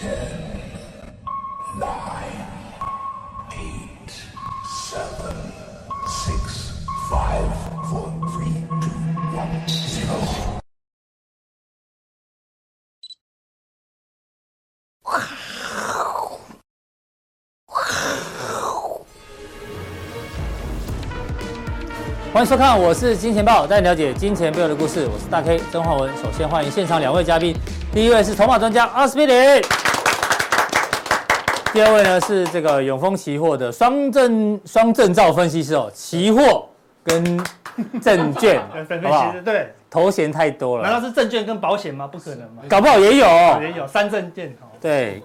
[0.00, 0.08] 欢
[22.42, 25.06] 迎收看，我是金钱豹，带你了解金钱背后的故事。
[25.12, 26.10] 我是大 K 曾焕文。
[26.16, 27.54] 首先欢迎现场两位嘉宾，
[27.92, 29.62] 第一位是筹码专家阿斯匹林，
[31.72, 36.68] 第二位呢是这个永丰期货的双证双证照分析师哦，期货
[37.04, 37.24] 跟
[38.02, 39.40] 证券， 分好不好析？
[39.42, 42.08] 对，头衔太多了，难道是证券跟保险吗？
[42.08, 44.66] 不可能嘛，搞不好也有哦，也有三证件哦。
[44.80, 45.22] 对，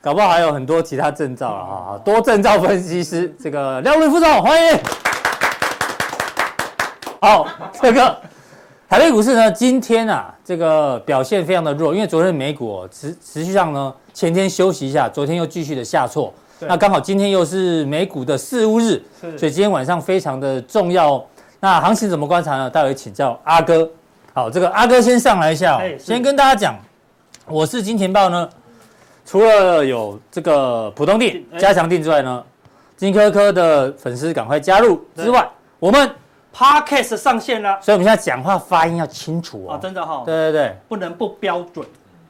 [0.00, 1.84] 搞不好还有很多其他证照了哈。
[1.86, 4.78] 好，多证照分析师这个廖瑞副总，欢迎。
[7.20, 7.46] 好，
[7.80, 8.20] 这个
[8.88, 21.24] 台北股市呢，今天啊，这个表现非常的弱，因为昨天美股哦，持持续上呢，前天休息一下，昨天又继续的下挫，那刚好今天又是美股的四五日，是所以今天晚上非常的重要哦。
[21.60, 22.70] 那行情怎么观察呢？
[22.70, 23.86] 待会请教阿哥。
[24.32, 26.74] 好，这个阿哥先上来一下哦先跟大家讲，
[27.46, 28.48] 我是金钱豹呢，
[29.26, 32.42] 除了有这个普通錠哎加强錠之外呢，
[32.96, 35.46] 金科科的粉丝赶快加入之外，
[35.78, 36.10] 我们。
[36.58, 39.74] Podcast 上线了所以我们现在讲话发音要清楚哦。
[39.74, 41.86] 啊，真的哈，对对对不能不标准，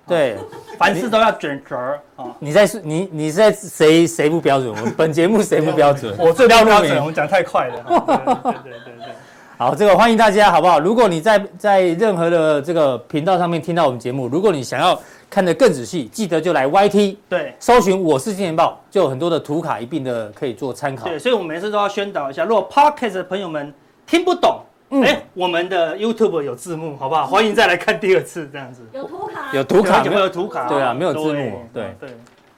[0.07, 0.37] 对，
[0.79, 1.75] 凡事都要卷舌
[2.15, 2.27] 啊。
[2.39, 4.69] 你在你你是在谁谁不标准？
[4.71, 6.15] 我们本节目谁不标准？
[6.21, 7.83] 我最不标准，我们讲太快了。
[7.89, 9.15] 对对对对，
[9.57, 10.79] 好，这个欢迎大家，好不好？
[10.79, 21.07] 如果你在在任何的这个频道上面听到我们节目，如果你想要看得更仔细，记得就来 YT 对搜寻我是金钱豹，就有很多的图卡一并的可以做参考。
[21.07, 23.73] 对，所以我们每次都要宣导一下，如果 Podcast 的朋友们
[24.09, 27.27] 听不懂，嗯哎，我们的 YouTube 有字幕，好不好？
[27.27, 28.81] 欢迎再来看第二次，这样子。
[28.93, 30.67] 有图卡，有图卡有没有图卡？
[30.67, 32.09] 对啊没有字幕对对。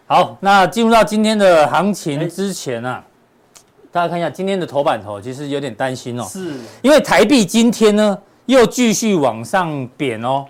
[0.06, 3.02] 好，那进入到今天的行情之前啊，
[3.90, 6.22] 大家看一下今天的头版头，其实有点担心哦。
[6.22, 8.16] 是，因为台币今天呢
[8.46, 10.44] 又继续往上贬哦，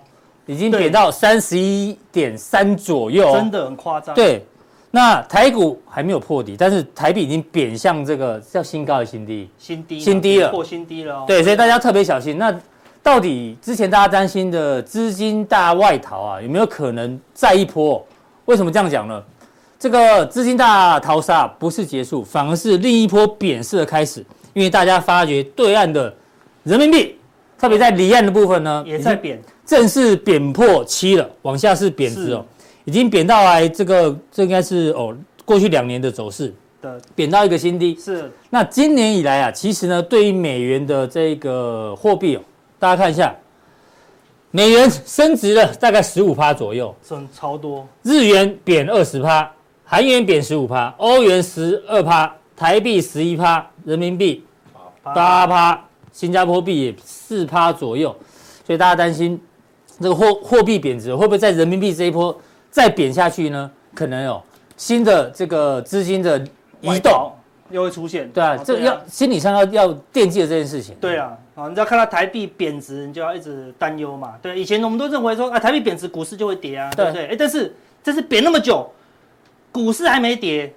[0.45, 4.13] 已经贬到三十一点三左右、哦，真的很夸张。
[4.13, 4.45] 对，
[4.93, 11.23] 那台股还没有破底，但是台币已经贬向这个叫新高的新低，新低，新低了破新低了哦。
[11.25, 12.37] 对，所以大家特别小心。
[12.37, 12.53] 那
[13.01, 18.05] 到底之前大家担心的资金大外逃啊，有没有可能再一波？
[18.45, 19.23] 为什么这样讲呢？
[19.79, 24.23] 这个资金大逃杀不是结束，反而是另一波贬势的开始。
[24.53, 26.13] 因为大家发觉对岸的
[26.63, 27.15] 人民币，
[27.57, 32.45] 特别在离岸的部分呢，也在贬，正式贬破七了，往下是贬值哦，
[32.85, 35.15] 已经贬到来这个，这应该是哦
[35.45, 37.95] 过去两年的走势的贬到一个新低。
[37.95, 38.31] 是。
[38.49, 42.41] 那今年以来啊，其实呢，对于美元的这个货币哦，
[42.79, 43.35] 大家看一下，
[44.49, 49.49] 美元升值了大概十五趴左右，升超多，日元贬二十趴，
[49.85, 54.43] 韩元贬十五趴，欧元十二趴，台币十一趴，人民币
[55.03, 55.79] 八趴，
[56.11, 58.13] 新加坡币也四趴左右，
[58.65, 59.39] 所以大家担心
[59.99, 62.35] 这个货货币贬值会不会在人民币这一波
[62.71, 63.69] 再贬下去呢？
[63.93, 64.41] 可能有
[64.75, 66.43] 新的这个资金的
[66.79, 67.31] 移动。
[67.69, 68.29] 又会出现。
[68.31, 70.93] 对啊，哦这要心理上要要惦记的这件事情。
[70.99, 74.33] 对啊，啊，你只要看到台币贬值，你就要一直担忧嘛。
[74.41, 77.27] 对，以前我们都认为说啊，台币贬值，股市就会跌啊，对不对？
[77.27, 77.73] 哎，但是
[78.03, 78.91] 这是贬那么久，
[79.71, 80.73] 股市还没跌，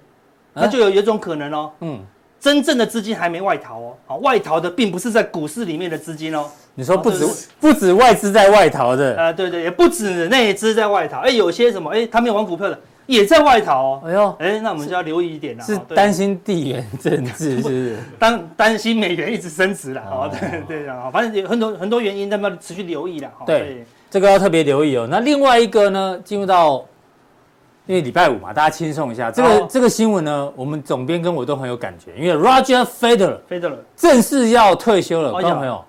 [0.53, 1.99] 那就有有一种可能哦，嗯，
[2.45, 6.45] 真正的资金还没外逃哦，啊，外逃的并不是在股市里面的资金哦，
[6.75, 7.29] 你说不止哦
[7.59, 17.97] 不止外资在外逃的，呃，对对，也不止内资在外逃，哎，有些什么，哎，他没有玩股票的也在外逃哦，哎呦，哎，那我们就要留意一点了，是担心地缘政治， 是不是？
[18.19, 20.29] 担担心美元一直升值了，哦。
[20.29, 25.07] 哦，对对啊，反正有很多很多原因，咱们要持续留意了，哦对这个要特别留意哦。
[25.09, 26.85] 那另外一个呢，进入到
[27.85, 29.29] 因为礼拜五嘛，大家轻松一下。
[29.29, 29.67] 这个、好。
[29.67, 33.37] 这个新闻呢，我们总编跟我都很有感觉，因为 Roger Federer
[33.95, 35.83] 正式要退休了，观众朋友，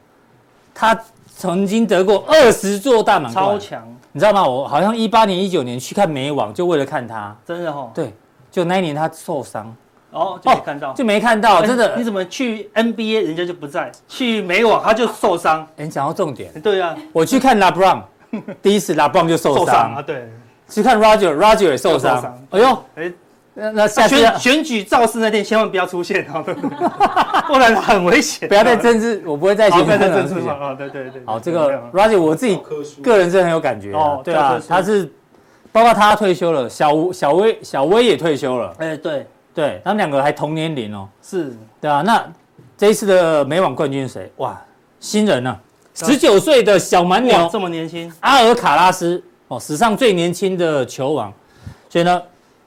[0.74, 0.98] 他
[1.34, 4.46] 曾经得过二十座大满贯，超强，你知道吗？
[4.46, 7.34] 我好像一八年、一九年去看美网，就为了看他。
[7.46, 8.12] 真的哈，对，
[8.50, 9.74] 就那一年他受伤，
[10.10, 11.96] 哦，就没看到，就没看到，哎真的。
[11.96, 18.02] 你怎么去 NBA 人家就不在，去美网他就受伤，哎你讲到重点，对啊，我去看 LeBron，
[18.62, 20.30] 第一次 LeBron 就受伤啊，对，
[20.68, 22.38] 去看 Roger，Roger 也受伤。
[22.50, 23.12] 哎呦，哎，
[23.54, 26.54] 那那下选选举造势那天千万不要出现哦，对
[27.46, 30.54] 不然很危险，不要再政治，我不会再好，选不要再政治政治嘛，。
[30.60, 32.58] 哦，对对对，好，这个 Roger 我自己
[33.02, 34.00] 个人是很有感觉啊。
[34.00, 35.10] 哦对啊他是
[35.72, 41.54] 包括他退休了，小小威小威也退休了，哎，对，对他们两个还同年龄哦，是。
[41.80, 42.24] 对啊，那
[42.76, 44.32] 这一次的美网冠军是谁？
[44.36, 44.60] 哇，
[45.00, 45.60] 新人呢、啊，
[45.94, 51.32] 十九岁的小蛮牛哇，这么年轻，阿尔卡拉斯哦，史上最年轻的球王，
[51.88, 52.22] 所以呢，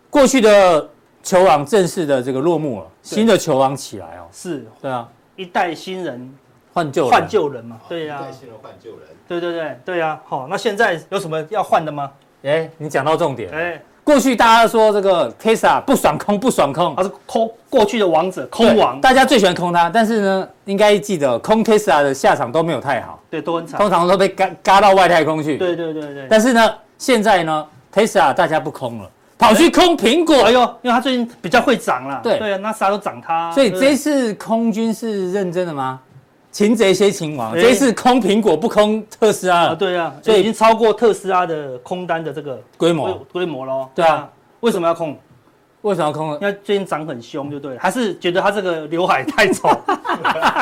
[0.09, 0.89] 过去的
[1.21, 4.27] 球王正式的这个落幕了，新的球王起来哦。
[4.31, 6.33] 是，对啊，一代新人
[6.73, 10.21] 换旧换旧人嘛，对呀，一代新人换旧人，对对对对啊。
[10.25, 12.11] 好，那现在有什么要换的吗？
[12.43, 13.81] 哎，你讲到重点，哎。
[14.09, 19.87] 过去大家说这个 Tesla 不爽空不爽空，它是空过去的王者空王，大家最喜欢空它。
[19.87, 25.57] 但是呢，应该记得空 Tesla 的下场都没有太好，对，都很惨，通常都被嘎嘎到外太空去。
[25.57, 26.25] 对对对对。
[26.27, 27.63] 但是呢，现在呢
[27.93, 29.07] ，Tesla 大家不空了，
[29.37, 30.41] 跑去空苹果。
[30.41, 32.19] 哎呦，因为它最近比较会涨了。
[32.23, 33.51] 对对啊，那啥都涨它。
[33.51, 35.99] 所以这次空军是认真的吗？
[36.59, 39.75] 擒贼先擒王，这次空苹果不空特斯拉啊？
[39.75, 43.87] 对啊，所以已经超过特斯拉的空单的这个规模规模喽。
[43.95, 44.27] 对啊。
[44.59, 45.17] 为什么要空？
[45.83, 46.33] 为什么要空？
[46.33, 47.79] 因为最近涨很凶，就对了。
[47.79, 49.69] 还是觉得他这个刘海太丑？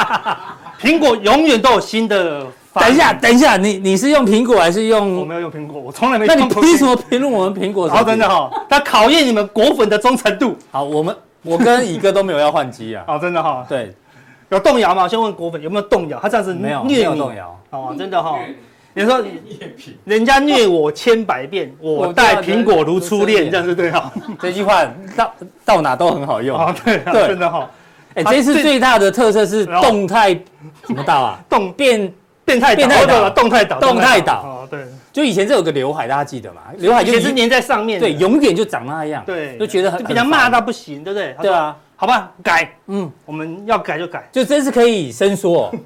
[0.79, 2.45] 苹果永远都有新的。
[2.75, 5.15] 等一下，等一下，你你是用苹果还是用？
[5.15, 6.35] 我没有用苹果，我从来没用。
[6.37, 7.89] 那你凭什么评论我们苹果？
[7.89, 10.55] 好，真的哈，他考验你们果粉的忠诚度。
[10.69, 13.03] 好，我们我跟乙哥都没有要换机啊。
[13.07, 13.65] 好， 真的哈。
[13.67, 13.91] 对，
[14.49, 15.07] 有动摇吗？
[15.07, 16.19] 先问果粉有没有动摇？
[16.19, 17.15] 他这样子没有，没有。
[17.15, 17.59] 动摇。
[17.69, 18.39] 哦，真的哈。
[18.93, 19.23] 你说
[20.05, 24.11] 人家虐我千百遍，我待苹果如初恋，这样是对哈。
[24.39, 24.83] 这句话
[25.15, 25.33] 到
[25.63, 27.69] 到哪都很好用啊，对对，真的哈。
[28.15, 30.33] 哎，这次最大的特色是动态
[30.87, 31.39] 什么岛啊？
[31.47, 32.11] 动变
[32.43, 34.33] 变态变态岛，动态岛，动态岛。
[34.33, 34.79] 哦，对。
[35.13, 36.61] 就以前这有个刘海，大家记得吗？
[36.77, 39.23] 刘海就是粘在上面，对，永远就长那样。
[39.25, 41.35] 对，就觉得很比较骂到不行，对不对？
[41.41, 45.69] 对啊，好吧，改，嗯，我们要改就改，就真是可以伸缩。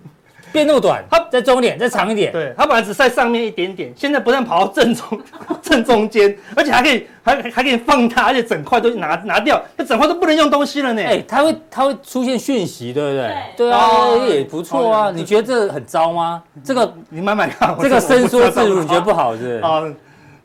[0.52, 2.30] 变那么短，它再中一点，再长一点。
[2.30, 5.22] 对，它本来只在上面一点点，现在不但跑到正中
[5.63, 11.02] 正中间，而且还可以还还可以放大，而且整块都拿拿掉，那整块都不能用东西了呢。
[11.02, 13.34] 哎，它会它会出现讯息，对不对？
[13.56, 15.10] 对啊，也不错啊。
[15.10, 16.44] 你觉得这很糟吗？
[16.62, 19.62] 这个你慢慢看，这个伸缩自如，你觉得不好是？
[19.63, 19.81] 啊，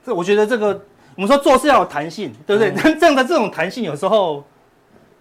[0.06, 0.68] 这我觉得这个
[1.16, 2.72] 我们说做事要有弹性，对不对？
[2.80, 4.44] 但这样的这种弹性有时候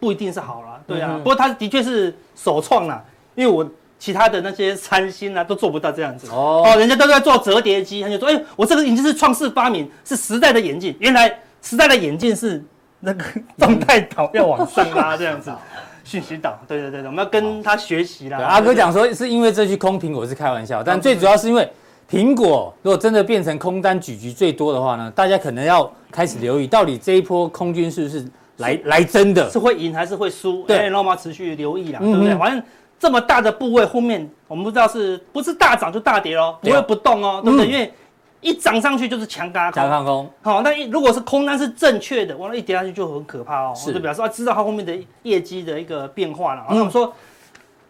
[0.06, 1.18] 不一定是好了，对啊。
[1.18, 3.04] 不过它的确是首创啦，
[3.34, 3.68] 因为我。
[3.98, 10.96] 其他的那些三星啊，都做不到这样子哦，哦，人家都在做折叠机，他就说，哎、欸，我这个眼镜是创世发明，是时代的眼镜。
[11.00, 12.64] 原来时代的眼镜是
[13.00, 13.24] 那个
[13.58, 15.50] 动态岛要往上拉这样子，
[16.04, 18.38] 讯息岛，对对对，我们要跟他学习啦。
[18.40, 21.68] 阿哥讲说，是因为这句空苹果是开玩笑，但最主要是因为
[22.08, 30.64] 苹果如果真的变成空单举局最多的话呢，大家可能要开始留意，到底这一波空军是不是来是来真的，是会赢还是会输？
[30.64, 32.36] 对，然后我们要持续留意啦，嗯、对不对？
[32.38, 32.64] 反正。
[32.98, 37.68] 这么大的部位，后面我们不知道是不是大涨就大跌喽，不会不动哦，对不对？
[37.68, 37.94] 因为
[38.40, 40.30] 一涨上去就是强嘎空，强轧空。
[40.42, 46.62] 好，那如果是空单是正确的，完了，一跌下去就很可怕哦，是就表示要知道它后面的业绩的一个变化了。
[46.62, 47.14] 然后我们说，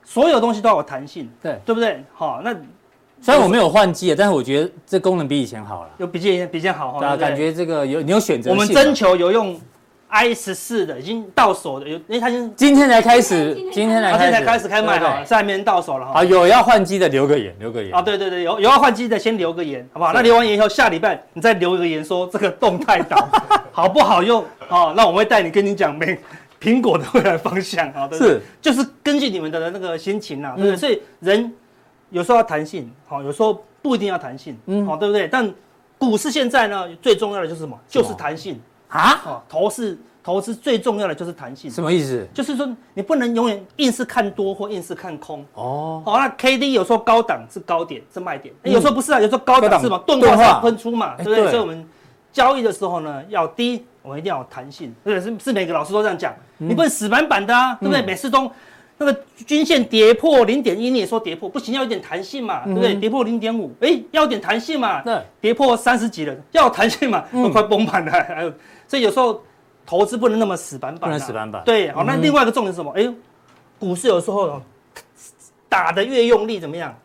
[0.04, 2.04] 所有东西都要有弹性，对对不对？
[2.12, 2.52] 好，那
[3.22, 7.16] 虽然我没有换机啊，但是我觉得这功能比以前好了，有比以前比以前好哈。
[7.16, 8.50] 感觉这个有你有选择。
[8.50, 9.58] 我们征求有用。
[10.08, 16.20] I 十四的已经到手的有，因为它今今天才开始，今天才今天才开始开卖哈，在还没到手了哈。
[16.20, 17.94] 啊，有要换机的留个言，留个言。
[17.94, 20.14] 啊，对对对，有有要换机的先留个言，好不好？
[20.14, 23.28] 那留完言以后，下礼拜你再留个言说这个动态岛
[23.74, 24.46] 好不好用？
[24.70, 26.18] 哦，那我会带你跟你讲没
[26.62, 30.78] 苹果的未来方向啊，是，就是根据你们的那个心情啊，对不对？
[30.78, 31.52] 所以人
[32.10, 35.28] 有时候要弹性，好，有时候不一定要弹性，嗯，好，对不对？
[35.28, 35.54] 但
[35.98, 37.78] 股市现在呢，最重要的就是什么？
[37.88, 38.60] 就是弹性。
[38.90, 42.28] 啊，哦，投资投资最重要的就是弹性，什么意思？
[42.34, 45.46] 就是说你不能永远硬是看多或硬是看空。
[45.54, 46.02] 哦。
[46.06, 51.50] 好，那 K D 有时候高档是高点是卖点，有时候不是啊，有时候高档是嘛，钝化是喷出嘛，对不对？
[51.50, 51.88] 所以我们
[52.32, 58.02] 交易的时候呢，要第一，我们一定要有弹性，对，是是每个老师都这样讲，你不能死板板的啊，对不对？
[58.02, 58.52] 每次都
[58.98, 62.96] 那个均线跌破零点一，你也说跌破不行，要有点弹性嘛，对不对？
[62.96, 68.54] 跌破零点五，哎，要有点弹性嘛，对，跌破三十几了，要有弹性嘛，都快崩盘了，还有。
[68.88, 69.42] 所以有时候
[69.86, 71.62] 投资不能那么死板板，不能死板板。
[71.66, 72.92] 对，好，那另外一个重点是什么？
[72.96, 73.12] 哎，
[73.78, 74.62] 股市有时候
[75.68, 76.96] 打的越用力怎么样，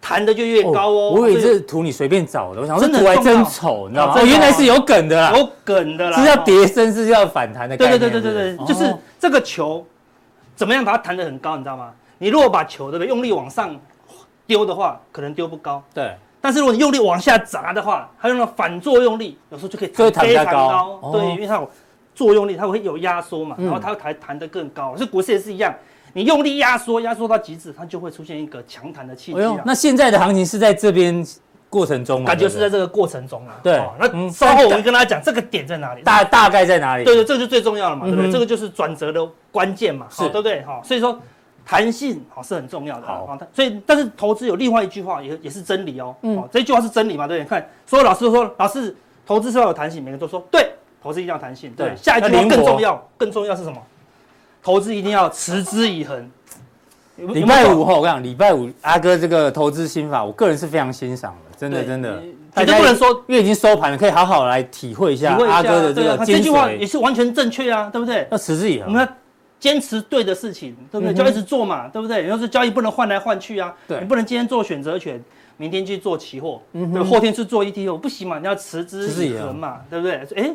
[0.00, 1.10] 弹的就越高哦。
[1.12, 4.14] 我以为这图你随便找的，我想说图还真丑，你知道吗？
[4.20, 7.76] 哦，原来是有梗的啦，有梗的啦，是要跌升，是要反弹的。
[7.76, 9.86] 对对对对对对，就是这个球
[10.58, 11.92] 怎么样把它弹得很高，你知道吗？
[12.18, 13.78] 你如果把球对不对用力往上
[14.44, 15.80] 丢的话，可能丢不高。
[15.94, 16.12] 对。
[16.40, 21.12] 但是如果你用力往下砸的话，它用了反作用力，有时候就可以弹非常高。
[21.12, 21.70] 对，因为它有
[22.12, 24.96] 作用力，它会有压缩嘛，然后它会弹弹得更高。
[24.96, 25.72] 所以股市也是一样，
[26.12, 29.40] 你用力压缩，压缩到极致，它就会出现一个强弹的契机。
[29.64, 31.24] 那现在的行情是在这边
[31.70, 32.26] 过程中吗？
[32.26, 33.56] 感觉是在这个过程中啊。
[33.62, 37.04] 对，那稍后我会跟大家讲这个点在哪里，大大概在哪里？
[37.04, 38.30] 对对，这个就最重要了嘛，对不对？
[38.30, 40.62] 这个就是转折的关键嘛，是对不对？
[40.62, 41.18] 哈，所以说。
[41.70, 47.28] 弹性好是很重要的，好，所以但是投资有另外一句话也也是真理哦，嗯，这句话是真理嘛？
[47.28, 48.96] 对，看所有老师都说，老师
[49.26, 50.72] 投资是要有弹性，每个人都说对，
[51.02, 51.70] 投资一定要弹性。
[51.76, 53.76] 对，对下一句更重要，更重要是什么？
[54.62, 56.30] 投资一定要持之以恒。
[57.16, 62.22] 礼拜五后，我跟你讲，礼拜五阿哥这个投资心法，我个人是非常欣赏的，真的真的
[62.54, 68.26] 绝对不能说因为已经收盘了，可以好好来体会一下阿哥的这个精他这句话也，是完全正确啊，对不对？
[68.30, 68.86] 要持之以恒。
[68.86, 69.12] 我们要
[69.58, 71.12] 坚持对的事情，对不对？
[71.12, 72.26] 就要一直做嘛，对不对？
[72.28, 75.22] 要是交易不能换来换去啊，对你不能今天做选择权，
[75.56, 76.62] 明天去做期货，
[77.04, 80.14] 后天去做 ETF，不行嘛，你要持之以恒以恒嘛，对不对？
[80.36, 80.50] 哎，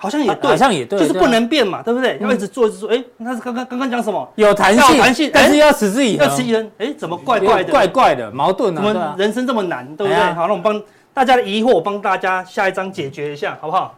[0.00, 2.16] 好像也对，好像也对就是不能变嘛，对不对？
[2.22, 2.88] 要一直做，一直做。
[2.88, 4.26] 哎，那是刚刚刚刚讲什么？
[4.36, 6.26] 有弹性，有弹性哎但是要持之以恒。
[6.26, 7.70] 要持之以恒，哎，怎么怪怪的？
[7.70, 10.16] 怪怪的，矛盾我啊，对啊们人生这么难，对不对？
[10.34, 10.80] 好，那我们帮
[11.12, 13.94] 大家的疑惑，我帮大家下一章解决一下，好不好？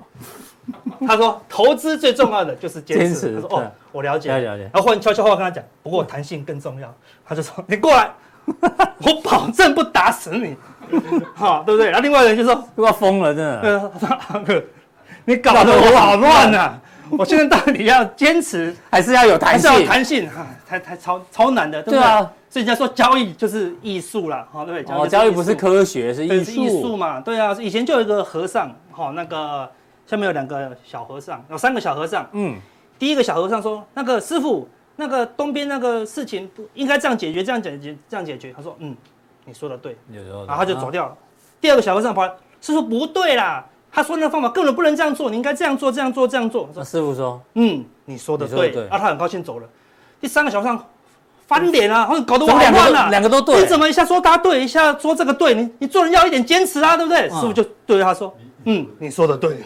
[1.06, 3.34] 他说，投资最重要的就是坚持。
[3.34, 6.92] 他说，哦，我了解，了解然后换悄悄话跟他讲，不过弹性更重要。
[7.26, 8.10] 他就说，你过来，
[8.46, 10.56] 我保证不打死你，
[11.34, 11.86] 好，对不对？
[11.86, 13.60] 然后另外人就说， 都要疯了，真的。
[13.60, 14.62] 呃，他说阿哥，
[15.30, 16.76] 你搞得我好乱啊！
[17.16, 19.88] 我现在到底要坚持，还是要有弹性还是要。
[19.88, 20.28] 弹性？
[20.28, 22.00] 哈，太太超超难的，对不对？
[22.00, 25.08] 对啊，所以人家说交易就是艺术啦，好，对不对？
[25.08, 26.96] 交易不是科学，是艺对是艺术术。
[26.96, 29.70] 嘛，对啊，以前就有一个和尚，好，那个
[30.04, 32.28] 下面有两个小和尚，有三个小和尚。
[32.32, 32.56] 嗯，
[32.98, 38.96] 第一个小和尚说：“那个师傅，那个东边那个事情不应该这样解决，这样解决，这样解决。”他说：“嗯，
[39.44, 39.96] 你说的对。
[40.10, 41.16] 有时候”然后他就走掉了。
[41.60, 46.64] 第二个小和尚跑来，师傅不对啦，他说那个方法根本不能这样做，你应该这样做，这样做，这样做。
[46.64, 48.54] 他那说师傅说：“嗯，你说的对。
[48.54, 49.66] 你说得对然后他很高兴走了。
[50.20, 50.84] 第三个小和尚
[51.46, 55.54] 翻脸啊，或者搞得我两个都好乱啊，两个都对你怎么一下说他对，一下说这个对？
[55.54, 57.28] 你你做人要一点坚持啊，对不对？
[57.28, 58.32] 嗯师傅就对着他说
[58.64, 59.56] ：“嗯，你说的对。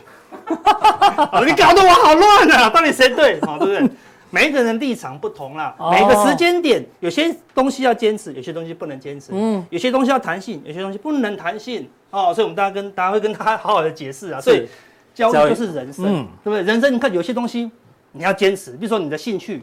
[1.46, 3.40] 你搞得我好乱啊，到底谁对？
[3.42, 3.90] 好，对不对？
[4.30, 11.88] 每一个人立场不同啦，哦每个时间点有些东西要坚持，有些东西不能坚持，嗯有些东西要弹性，有些东西不能弹性。
[12.14, 14.40] 哦，所以我们大家跟大家会跟他好好的解释啊。
[14.40, 14.68] 所以是
[15.14, 16.62] 交易就是人生，嗯对不对？
[16.62, 17.70] 人生你看有些东西
[18.12, 19.62] 你要坚持，比如说你的兴趣、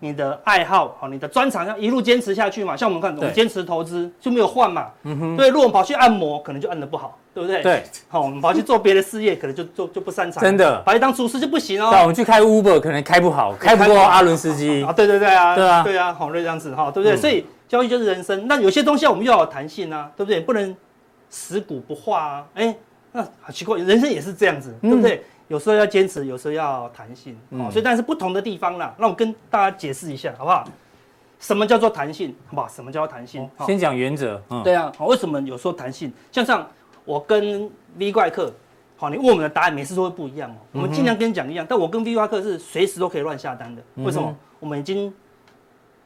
[0.00, 2.76] 你的爱好、好你的专长要一路坚持下去嘛。
[2.76, 4.86] 像我们看，我坚持投资就没有换嘛。
[5.36, 7.62] 对，如果我们跑去按摩，可能就按的不好，对不对？。
[7.62, 10.42] 对，好， 我们跑去做别的事业，可能就就就不擅长。
[10.42, 12.06] 真的跑去当厨师就不行哦那我哦。
[12.06, 14.92] 们去开 Uber 可能开不好，开不过阿伦斯基啊，。
[14.92, 17.14] 对对对啊，对啊对啊，好，就这样子哈，对不对？
[17.16, 18.46] 嗯所以交易就是人生。
[18.46, 20.40] 那有些东西我们要有弹性啊，对不对？
[20.40, 20.76] 不能
[21.28, 22.46] 死骨不化啊。
[22.54, 22.76] 哎，
[23.12, 25.22] 那好奇怪，人生也是这样子，对不对？
[25.48, 28.94] 有时候要坚持，有时候要弹性，哦，嗯所以但是不同的地方啦。
[28.98, 30.64] 那我跟大家解释一下，好不好？
[31.38, 32.34] 什么叫做弹性？
[32.46, 32.66] 好不好？
[32.66, 33.48] 什么叫做弹性？
[33.56, 34.42] 好先讲原则。
[34.50, 36.12] 嗯，对啊，好为什么有时候弹性？
[36.32, 36.68] 像像
[37.04, 38.52] 我跟 V 怪客，
[38.96, 40.56] 好，你问我们的答案每次都会不一样哦。
[40.72, 43.82] 我们尽量跟你讲一样，但我跟 V 怪客是随时都可以乱下单的。
[43.96, 44.36] 为什么嗯？
[44.58, 45.14] 我们已经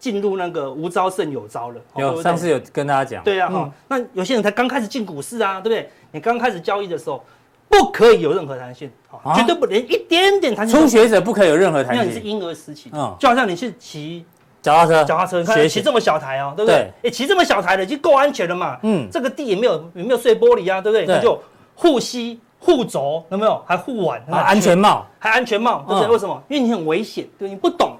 [0.00, 1.80] 进入那个无招胜有招了。
[1.96, 3.22] 有上次有跟大家讲。
[3.22, 5.88] 对啊，哈、嗯那有些人才刚开始进股市啊，对不对？
[6.10, 7.22] 你刚开始交易的时候，
[7.68, 8.90] 不可以有任何弹性，
[9.36, 10.80] 绝对不连一点点弹性。
[10.80, 12.28] 初学者不可以有任何弹因为你是性。
[12.30, 14.24] 婴儿时期，嗯就好像你是骑
[14.62, 15.68] 脚踏车，脚踏车，你看。
[15.68, 16.90] 骑这么小台哦，对不对？
[17.04, 18.78] 哎，骑这么小台的已经够安全了嘛。
[18.82, 21.06] 嗯，这个地也没有也没有碎玻璃啊，对不对？
[21.06, 21.40] 对那就
[21.74, 23.62] 护膝、护肘，有没有？
[23.66, 25.06] 还护腕，啊安全帽。
[25.18, 26.08] 还安全帽，对不对？
[26.08, 26.42] 嗯为什么？
[26.48, 27.96] 因为你很危险，对，你不懂，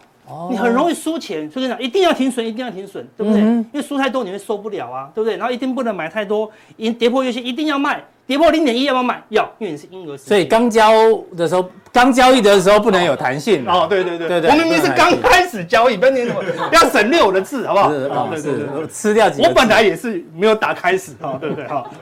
[0.50, 1.50] 你很容易输钱。
[1.50, 3.42] 所以跟你讲，一定要停损，一定要停损，对不对？
[3.42, 5.36] 嗯因为输太多你会受不了啊，对不对？
[5.36, 9.22] 然后一定不能买太多，因跌破月线一定要卖，跌破零点一要不要买？
[9.28, 10.16] 要，因为你是婴儿。
[10.16, 10.92] 所以刚交
[11.36, 13.64] 的时候，刚交易的时候不能有弹性。
[13.66, 17.90] 哦，对对对对对我明明是刚开始交易，不要省略我的字，好不好？
[17.90, 19.48] 是哦哦对对对对是，吃掉几个。
[19.48, 21.84] 我本来也是没有打开始哈，对不对哈？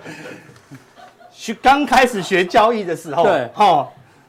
[1.32, 3.88] 学刚开始学交易的时候，对哈，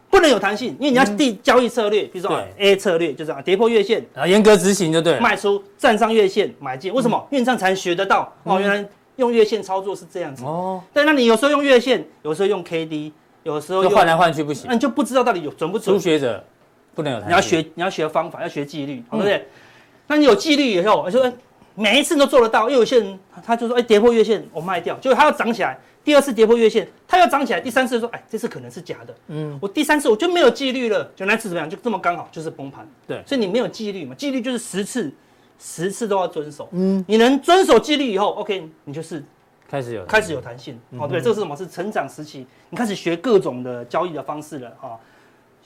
[0.10, 5.22] 不能有弹性，因为你要定交易策略，比如说 A 策略就是啊跌破月线啊，严格执行就对了。
[5.22, 7.18] 卖出，站上月线买进，为什么？
[7.32, 10.44] 因为你这样才能学得到哦，嗯原来用月线操作是这样子。
[10.44, 13.14] 哦，对，那你有时候用月线，有时候用 K D，
[13.44, 14.74] 有时候用就换来换去不行那。
[14.74, 15.96] 你就不知道到底有准不准。
[15.96, 16.44] 初学者
[16.96, 17.30] 不能有弹性。
[17.30, 19.48] 你要学，你要学方法，要学纪律，嗯对不对？
[20.08, 21.34] 那你有纪律以后，我说哎
[21.76, 22.70] 每一次都做得到。
[22.70, 31.70] 因为有些人他他就说，哎，跌破月线我卖掉，结果他要涨起来，第二次跌破月线，他要涨起来，第三次说，哎，这次可能是假的，嗯，我第三次我就没有纪律了，就那次怎么样？
[31.70, 32.88] 就这么刚好就是崩盘。
[33.08, 35.12] 对所以你没有纪律嘛，纪律就是十次，
[35.60, 36.68] 十次都要遵守。
[36.72, 39.24] 嗯，你能遵守纪律以后，OK，你就是
[39.70, 40.80] 开始有开始有弹性。
[40.92, 41.56] 嗯哦，对，这是什么？
[41.56, 45.00] 是成长时期，你开始学各种的交易的方式了哈。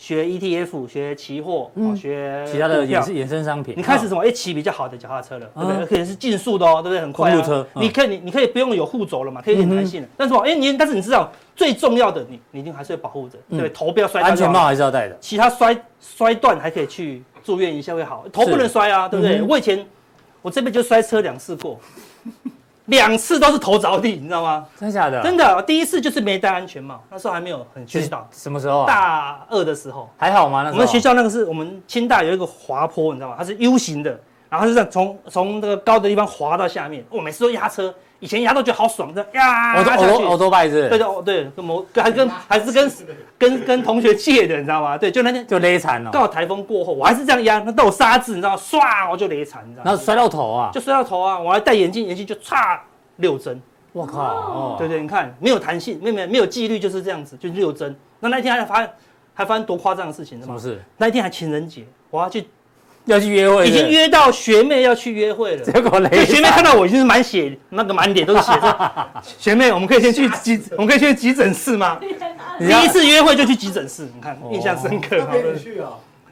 [0.04, 3.74] 学 ETF，学期货，哦，学嗯其他的衍生衍生商品。
[3.78, 4.22] 你开始什么？
[4.22, 5.78] 哎，骑比较好的脚踏车了，对不对？
[5.78, 7.00] 嗯而且是竞速的哦，对不对？
[7.00, 7.34] 很快啊。
[7.36, 10.08] 公路车嗯你可以，你你可以不用有护轴了嘛，可以有点弹性了。
[10.18, 13.70] 但是哦，哎，你但是你知道最重要的，你你一定还是要保护着，对不对？
[13.70, 14.28] 头不要摔到。
[14.28, 14.66] 安全帽。
[14.66, 15.18] 还是要戴的。
[15.22, 19.42] 其他摔摔断还可以去住院一下会好，头不能摔啊，对不对？
[19.42, 19.86] 我以前
[20.42, 21.80] 我这边就摔车两次过，
[22.86, 24.66] 两次都是头着地，你知道吗？
[24.78, 25.22] 真的假的？
[25.24, 28.28] 真的，第一次就是没戴安全帽，那时候还没有很宣导。
[28.32, 28.88] 什么时候啊？
[28.88, 30.10] 大二的时候。
[30.18, 30.64] 还好吗？
[30.64, 33.36] 那时候我们学校那个是我们清大有一个滑坡，你知道吗？
[33.38, 37.06] 它是 U 型的，然后就这样从从那个高的地方滑到下面。
[37.10, 37.94] 我每次都压车，
[38.24, 39.76] 以前压到觉得好爽，这样压。
[39.76, 40.88] 欧洲欧洲拜是？
[40.88, 42.90] 对对对，跟某还跟还是跟
[43.38, 44.98] 跟跟同学借的，你知道吗？
[44.98, 46.10] 对，就那天就勒惨了。
[46.10, 48.56] 刚好台风过后，我还是这样压，那都有沙子，你知道吗？
[48.56, 49.92] 唰，我就勒惨，你知道吗？
[49.92, 51.38] 然后摔到头啊，就摔到头啊！
[51.38, 52.82] 我还戴眼镜，眼镜就差
[53.18, 53.62] 六针。
[53.92, 54.22] 我靠！
[54.24, 57.94] 哦，对对，你看没有弹性，没有没有没有纪律，就是这样子，就六针。
[58.22, 58.88] 那那一天还发
[59.34, 60.82] 还发生多夸张的事情，什么事？
[60.98, 62.48] 那一天还情人节，我要去
[63.06, 65.64] 要去约会，已经约到学妹要去约会了。
[65.64, 68.54] 结果雷，学妹看到我已经是满血，那个满脸都是血。
[69.38, 72.00] 学妹，我们可以先去急，我们可以去急诊室吗？
[72.60, 75.20] 第一次约会就去急诊室，你看印象深刻。
[75.26, 75.90] 陪你去啊？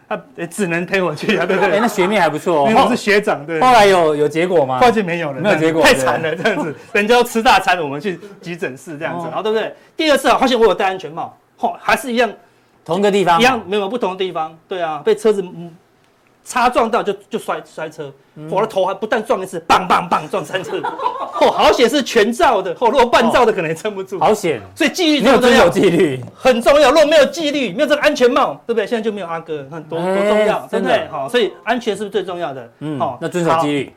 [0.07, 1.77] 他只能陪我去啊，对不对？
[1.77, 3.59] 哎，那学妹还不错， 因为我是学长，对。
[3.61, 4.79] 后来有有结果吗？
[4.79, 9.73] 后来没有了，没有结果，太惨了，这样子，人家要吃大餐，我们去急诊室这样子，然后对不对？
[9.95, 12.29] 第二次啊，发现我有戴安全帽，嚯，还是一样，
[12.83, 15.41] 同一个地方，一样没有不同的地方，对啊，被车子
[16.43, 18.11] 擦撞到就就摔摔车，
[18.49, 20.81] 我的头还不但撞一次，棒棒棒撞三次，
[21.39, 28.87] 哦，好险是全照的，哦，如果半照的可能也撑不住，好险，所以纪律没有遵守纪律很重要，如果没有纪律，没有这个安全帽，对不对？
[28.87, 31.07] 现在就没有阿哥，看多多重要，对不对？
[31.09, 32.71] 好，所以安全是不是最重要的？
[32.79, 33.93] 嗯，好，那遵守纪律。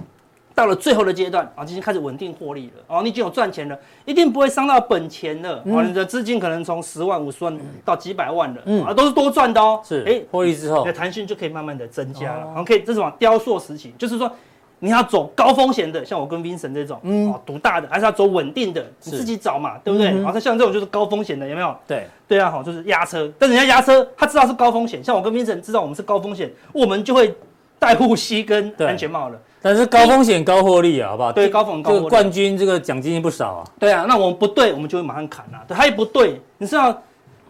[0.54, 5.60] 到了最后的阶段啊，已经开始稳定获利了哦，你已经有赚钱了，一定不会伤到本钱了。
[5.66, 9.80] 哦，你的资金可能从十万、五十万到几百万了，嗯，啊，都是多赚的哦。
[9.84, 12.54] 是，哎，获利之后，你的弹性就可以慢慢的增加了。
[12.56, 14.30] OK，这是往雕塑时期，就是说
[14.78, 20.22] 你要走高风险的，像我跟 Vincent 这种，嗯，哦，赌大的，还是要走稳定的，你自己找嘛，对不对？
[20.22, 21.76] 好，像像这种就是高风险的，有没有？
[21.84, 27.34] 对，对啊，好，就是压车，但人家压车，他知道是高风险，像我跟 Vincent 知道我们是高风险，我们就会
[27.78, 29.40] 戴护膝跟安全帽了。
[29.64, 31.32] 但是高风险高获利啊，好不好？
[31.32, 32.08] 对，高风险高获利。
[32.10, 33.64] 冠军这个奖金不少啊。
[33.78, 35.64] 对啊，那我们不对，我们就会马上砍啊。
[35.66, 37.02] 对，他也不对，你知道，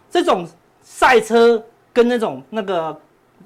[0.09, 0.47] 这种
[0.81, 2.97] 赛车跟那种那个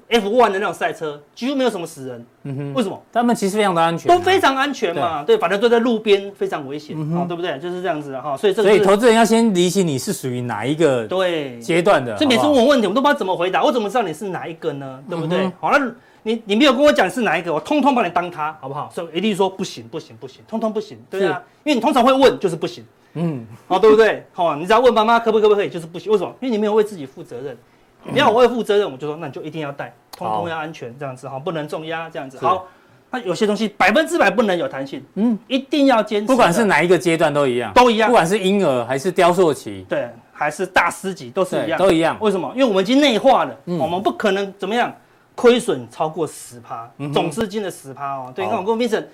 [0.08, 2.24] F1 的那种赛车，几乎没有什么死人。
[2.44, 2.74] 嗯哼。
[2.74, 3.02] 为什么？
[3.12, 5.24] 他们其实非常的安全，都非常安全嘛。
[5.24, 7.58] 对，反正都在路边，非常危险，哦，对不对？
[7.58, 8.36] 就是这样子的哈。
[8.36, 8.68] 所以这个。
[8.68, 12.16] 所以投资人要先理清你是属于哪一个对阶段的。
[12.16, 13.64] 所以每次问我问题，我都不知道怎么回答。
[13.64, 15.00] 我怎么知道你是哪一个呢？
[15.08, 15.50] 对不对？
[15.58, 15.92] 好了。
[16.22, 18.90] 你你没有跟我讲是哪一个，我通通把你当他，好不好？
[18.94, 24.26] 所以一定说不行不行不行，通通不行，对啊，因为你通常会问就是不行，嗯，好，对不对？
[24.32, 26.30] 好，你只要问妈妈可不可不可以，就是不行，为什么？
[26.40, 27.56] 因为你没有为自己负责任，
[28.04, 32.38] 你要我为负责任，我就说那你就一定要带，通通要安全，这样子哈，不能重压这样子。
[32.38, 32.66] 好，
[33.10, 42.16] 那有些东西百分之百不能有弹性，嗯，一定要坚持，不管是哪一个阶段都一样，都一样，不管是婴儿还是雕塑期，对，还是大师级都是一样，都一样。
[42.20, 42.52] 为什么？
[42.54, 44.94] 因为我们已经内化了，我们不可能怎么样。
[45.40, 48.30] 亏损超过十趴，总资金的十趴哦。
[48.36, 49.06] 对，你看我跟 Vincent，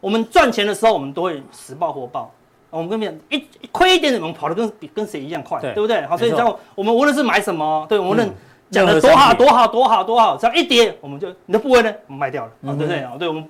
[0.00, 2.30] 我们赚钱的时候，我们都会实报活报。
[2.70, 6.06] 我们跟 Vincent 一亏一点点，我们跑得跟比跟谁一样快，对不对？
[6.06, 8.32] 好，所以你知道我们无论是买什么，对，无论
[8.70, 13.00] 讲的多好多好多好多好，只要一跌，我们就你的部位呢，我们卖掉了，对不对？
[13.00, 13.44] 啊，对我们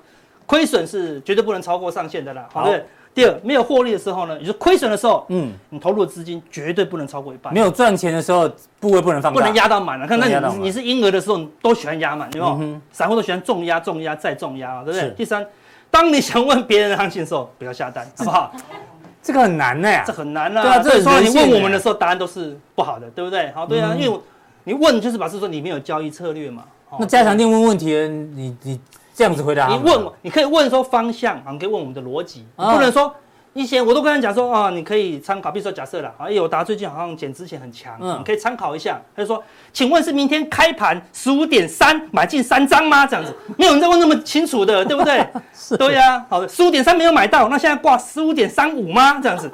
[0.46, 2.82] 亏损是绝对不能超过上限的啦，好，对。
[3.14, 7.52] 第二，没有获利的时候呢，也就是亏损的时候，嗯，你投入的资金绝对不能超过一半。
[7.52, 10.06] 没有赚钱的时候，部位不能放大，不能压到满了。
[10.06, 12.58] 看，那你你是婴儿的时候，你都喜欢压满，对吧？
[12.90, 15.10] 散户都喜欢重压、重压再重压，对不对？
[15.10, 15.46] 第三，
[15.90, 18.50] 当你想问别人的行情的时候，不要下单，好不好？
[19.22, 20.62] 这个很难呢，这很难啊。
[20.62, 23.52] 对啊，这说你问我们的时候，答案都是不好的，对不对？
[23.52, 24.18] 好，对啊，因为
[24.64, 26.64] 你问就是表示说你没有交易策略嘛。
[26.98, 27.92] 那加强店问问题，
[28.34, 28.80] 你你。
[29.14, 33.14] 这样子回答你问我，你可以问说方向啊，你可以问我们的逻辑，不能说
[33.54, 38.98] 一些我都跟他讲说啊，你可以参考，比如说假设了，啊，友达最近好像减之前很强，嗯，你可以参考一下。
[39.14, 39.44] 他就说，
[39.74, 43.04] 请问是明天开盘十五点三买进三张吗？
[43.06, 45.22] 这样子，没有人在问那么清楚的，对不对？
[45.54, 49.20] 是，对呀，好的，十五点三没有买到，那现在挂十五点三五吗？
[49.22, 49.52] 这样子，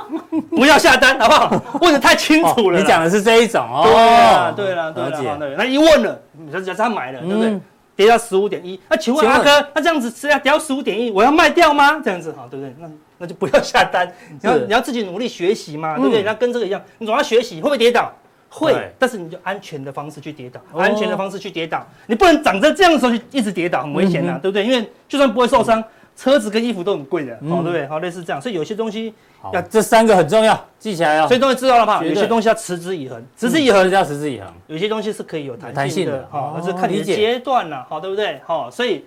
[0.51, 1.79] 不要下单，好不好？
[1.81, 2.79] 问的太清楚了。
[2.79, 3.83] 你讲的是这一种哦。
[3.83, 7.59] 对啊，对了，对了，对，那一问了，你说假设他买了，对不对？
[7.99, 11.99] 跌到十五点一，那请问阿哥，那这样子是要跌到十五点一，我要卖掉吗？
[11.99, 12.73] 这样子好，对不对？
[12.79, 14.07] 那那就不要下单，
[14.41, 16.23] 你要你要自己努力学习嘛，对不对？
[16.23, 18.13] 那跟这个一样，你总要学习，会不会跌倒？
[18.49, 24.65] 会，但是你就安全的方式去跌倒，安全的方式去跌倒，你不能长在这样的时候就一直跌倒，很危险呐，对不对？
[24.65, 25.83] 因为就算不会受伤。
[26.19, 27.87] 车子跟衣服都很贵的，哦，对不对？
[27.87, 29.15] 好，类似这样，所以有些东西
[29.53, 31.29] 要这三个很重要，记起来哦。
[31.29, 32.03] 所以东西知道了吧？
[32.05, 34.53] 有些东西要持之以恒，持之以恒要持之以恒。
[34.67, 38.41] 有些东西是可以有弹性的，好，那是看你的阶段了，好，对不对？
[38.45, 39.05] 好，所以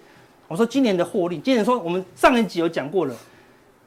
[0.48, 3.14] 我说今年的获利，今年说我们上一集有讲过了，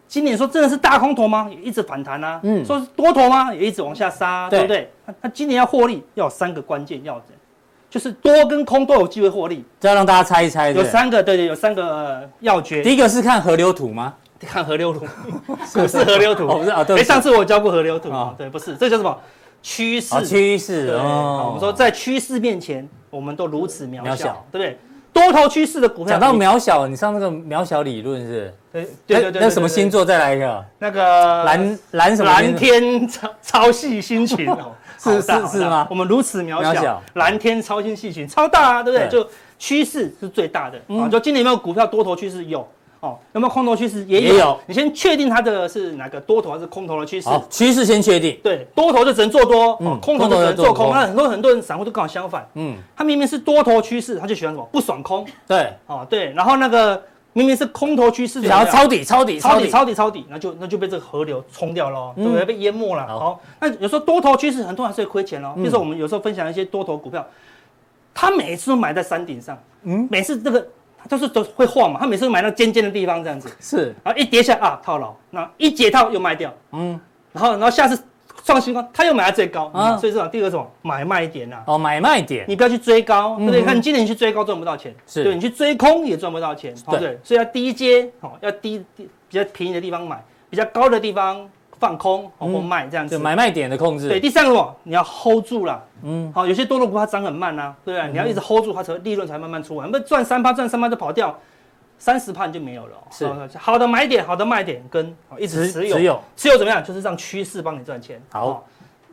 [0.07, 1.49] 今年说真的是大空头吗？
[1.51, 3.55] 也一直反弹啊，嗯，说是多头吗？
[3.55, 4.93] 也一直往下杀，对不对？
[5.07, 7.39] 那那今年要获利，要有三个关键要点。
[7.95, 10.73] 就是多跟空都有机会获利，这要让大家猜一猜。
[10.73, 12.83] 有三个，对对，有三个要诀。
[12.83, 14.13] 第一个是看河流图吗？
[14.41, 15.07] 看河流图，
[15.73, 16.83] 股市河流图，不是啊？
[16.83, 19.17] 对，上次我教过河流图啊，对，不是，这叫什么
[19.63, 20.27] 趋势？
[20.27, 21.45] 趋势哦。
[21.47, 24.77] 我们说在趋势面前，我们都如此渺小，对不对？
[25.13, 26.19] 多头趋势的股票。
[26.19, 28.53] 讲到渺小，你上那个渺小理论是？
[28.73, 29.43] 对对对对。
[29.43, 30.05] 那什么星座？
[30.05, 30.65] 再来一个。
[30.81, 32.29] 那个蓝蓝什么？
[32.29, 34.73] 蓝天超超细心情哦。
[35.05, 35.87] 是是是吗？
[35.91, 39.09] 我们如此渺小，蓝天超新细群超大啊，对不对？
[39.09, 41.09] 就趋势是最大的啊。
[41.09, 42.47] 就今年有没有股票多头趋势？
[42.47, 42.67] 有
[43.01, 43.19] 哦。
[43.33, 44.05] 有没有空头趋势？
[44.07, 44.59] 也有。
[44.67, 47.29] 你先确定它的是哪个多头还是空头的趋势？
[47.29, 48.39] 好，趋势先确定。
[48.43, 50.91] 对，多头就只能做多，空头就只能做空。
[50.93, 54.69] 那很多很多人散户都刚好相反，嗯，他明明是多头趋势，他就喜欢什么？
[54.73, 55.27] 不爽空。
[55.47, 57.03] 对，哦对，然后那个。
[57.35, 62.45] 明明是空头趋势，想要抄底、抄底、抄底、抄底、抄底，那就那就被这个河流冲掉了，对不对？
[62.45, 63.07] 被淹没了。
[63.07, 65.53] 好，那有时候多头趋势，很多人还是会亏钱哦。
[65.57, 67.27] 比如说我们有时候分享一些多头股票，
[68.15, 70.67] 他每次都买在山顶上，嗯，每次这个
[71.09, 76.99] 都是都会晃嘛，他每次都买到尖尖的地方这样子，是，然后一跌下啊套牢，那一解套又卖掉，嗯，
[77.33, 78.03] 然后然后下次。
[78.45, 81.57] 创新高，他又买在最高啊，所以说第二个什么买卖点呐？
[81.67, 83.63] 哦，买卖点，你不要去追高，对不对？
[83.63, 94.09] 看你今年你去追高赚不到钱，是，对你去追空也赚不到钱，对，所以要低阶哦，要低低比较便宜的地方买，比较高的地方放空或卖这样子，买卖点的控制。
[94.09, 94.75] 对，第三个？
[94.83, 101.35] 你要 hold 住了，嗯，好，有些多头股它涨很慢呐，对啊，你要一直 hold 住它，才利润才慢慢出来，不赚三趴赚三趴就跑掉。
[102.05, 103.27] 三十趴就没有了，是
[103.59, 106.85] 好的买点，好的卖点跟一直持有，持有持有怎么样？
[106.85, 108.21] 就是让趋势帮你赚钱。
[108.31, 108.63] 好，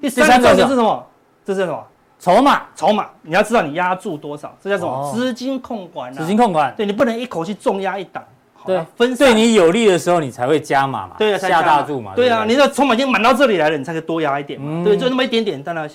[0.02, 1.08] 第三个是什么？
[1.46, 1.82] 这是什么？
[2.20, 5.10] 筹码，筹码，你要知道你压住多少，这叫什么？
[5.16, 6.14] 资金控管。
[6.14, 8.22] 资金控管，对，你不能一口气重压一档，
[8.66, 15.90] 对，分对你有利的时候你才会加码嘛，对啊，下大注嘛，对啊，你的筹码已经满到这里来了，你才可以多压一点嘛，对，就那么一点点，当然。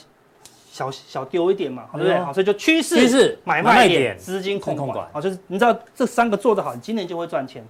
[0.76, 2.18] 小小丢一点嘛，对不对？
[2.18, 7.64] 好，所以就趋势、趋势、买卖点、资金控管，好，就是你知道这三个做得好，你今年就会赚钱。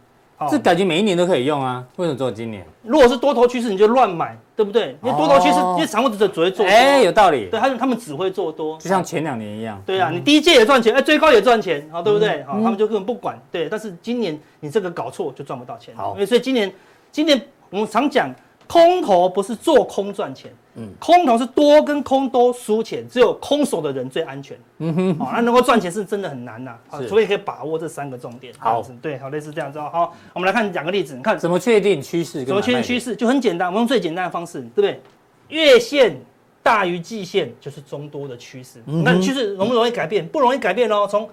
[0.51, 1.83] 这感觉每一年都可以用啊？
[1.97, 2.67] 为什么只有今年？
[2.83, 4.99] 如果是多头趋势，你就乱买，对不对？
[5.03, 6.67] 因为多头趋势，因为散户只只会做多。
[6.67, 7.49] 哎，有道理。
[7.49, 9.81] 对，他们他们只会做多，就像前两年一样。
[9.87, 12.43] 对啊，你低阶也赚钱，哎，最高也赚钱，好，对不对？
[12.43, 13.41] 好，他们就根本不管。
[13.53, 15.95] 对，但是今年你这个搞错就赚不到钱。
[15.97, 16.71] 好，因为所以今年，
[17.13, 17.41] 今年
[17.71, 18.29] 我们常讲。
[18.69, 32.45] 空头不是做空赚钱，嗯，空头是多跟空都输钱，只有空手的人最安全，嗯哼，好，那能够赚钱是真的很难呐，啊，所以可以把握这三个重点，好，对，好，类似这样子，好，我们来看两个例子，你看怎么确定趋势？
[32.45, 33.17] 怎么确定趋势？
[33.17, 35.01] 就很简单，我们用最简单的方式，对不对？
[35.49, 36.21] 月线
[36.63, 40.27] 大于季线就是中多的趋势，那趋势容不容易改变？
[40.29, 41.29] 不容易改变哦，从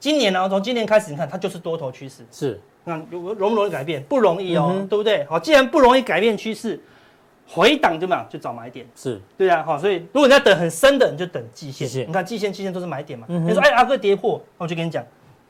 [0.00, 2.60] 今年呢，从今年开始，你看它就是多头趋势，是。
[2.84, 4.02] 那容不容易改变？
[4.04, 5.22] 不容易哦，对不对？
[5.26, 6.80] 好，既然不容易改变趋势，
[7.50, 8.26] 回档就嘛？
[8.28, 8.86] 就找买点。
[8.94, 12.06] 是，对啊，哈，所以如果你要等很深的，你就等季线。
[12.06, 13.26] 你看季线、季线都是买点嘛。
[13.28, 15.02] 你说哎，阿哥跌破，那我就跟你讲，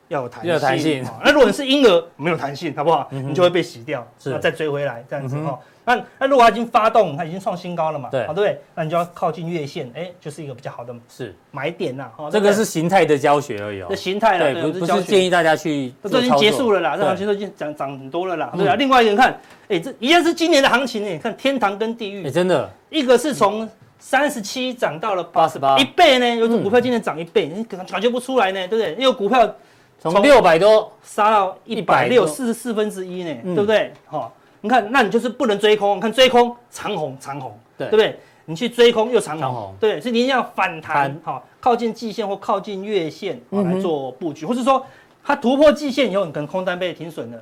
[0.08, 0.52] 要有弹性。
[0.52, 1.04] 要弹性。
[1.24, 3.08] 那如果你是婴儿，没有弹性，好不好？
[3.11, 5.58] 你就会被洗掉，要，再追回来这样子哈。
[5.96, 8.09] 那那如果它已经发动，它已经创新高了嘛？
[8.11, 8.61] 对，好，对不对？
[8.74, 12.11] 那你就要靠近月线，哎，就是一个比较好的是买点呐。
[12.16, 13.87] 哦，这个是形态的教学而已哦。
[13.88, 15.92] 这形态了，对，不是建议大家去。
[16.03, 18.53] 这已经结束了啦，这行情都已经涨涨很多了啦。
[18.55, 22.27] 对啊，另外一个人看，哎，这一样是今年的行情哎，看天堂跟地狱。
[22.27, 26.37] 哎真的，一个是从三十七涨到了八十八，一倍呢。
[26.37, 28.94] 有种股票今年涨一倍，你可能感觉不出来呢，对不对？
[28.94, 29.51] 因为股票
[29.98, 33.92] 从六百多杀到一百六，四十四分之一呢，对不对？
[34.07, 34.33] 好。
[34.61, 35.97] 你看，那你就是不能追空。
[35.97, 38.18] 你看追空长红长红，对对不对？
[38.47, 44.83] 你去追空又长红，对，所以你一定要反弹，好，靠近季线或靠近月线来做布局，或是说
[45.23, 47.38] 它突破季线以后，你可能空单被停损了，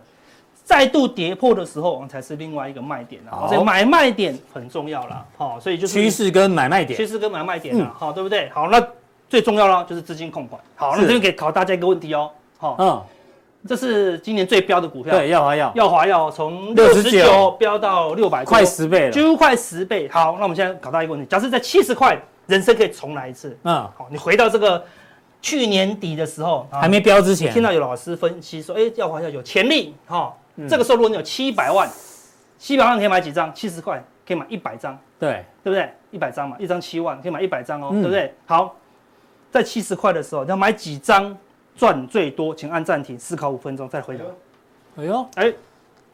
[0.65, 3.47] 再度跌破的时候才是另外一个卖点啊。
[3.47, 8.51] 所以买卖点很重要啦，好，所以就是趋势跟买卖点，趋势跟买卖点啊，好，对不对？
[8.51, 8.85] 好，那
[9.29, 10.61] 最重要了就是资金控管。
[10.75, 13.03] 好，那这边可以考大家一个问题哦，好，嗯。
[13.67, 20.09] 这是今年最标的股票，对，耀华药，耀华药从六十九飙到六百，快十倍了，几乎快十倍。
[20.09, 23.59] 好，那我们现在搞到一个问题，假设在七十块，人生可以重来一次。
[23.65, 24.85] 嗯，好，你回到这个
[25.43, 29.95] 去年底的时候，还没飙之前，听到有老师分析说，哎，耀华药有潜力。
[30.07, 30.33] 哈，
[30.69, 31.89] 这个时候如果你有七百万，
[32.59, 33.53] 七百万可以买几张？
[33.55, 35.91] 七十块可以买一百张，对，对不对？
[36.11, 38.35] 一百张嘛，一张七万可以买一百张哦，对不对？
[38.47, 38.75] 好，
[39.51, 41.37] 在七十块的时候你要买几张？
[41.77, 44.25] 赚最多，请按暂停，思考五分钟再回答。
[44.97, 45.53] 哎呦，哎，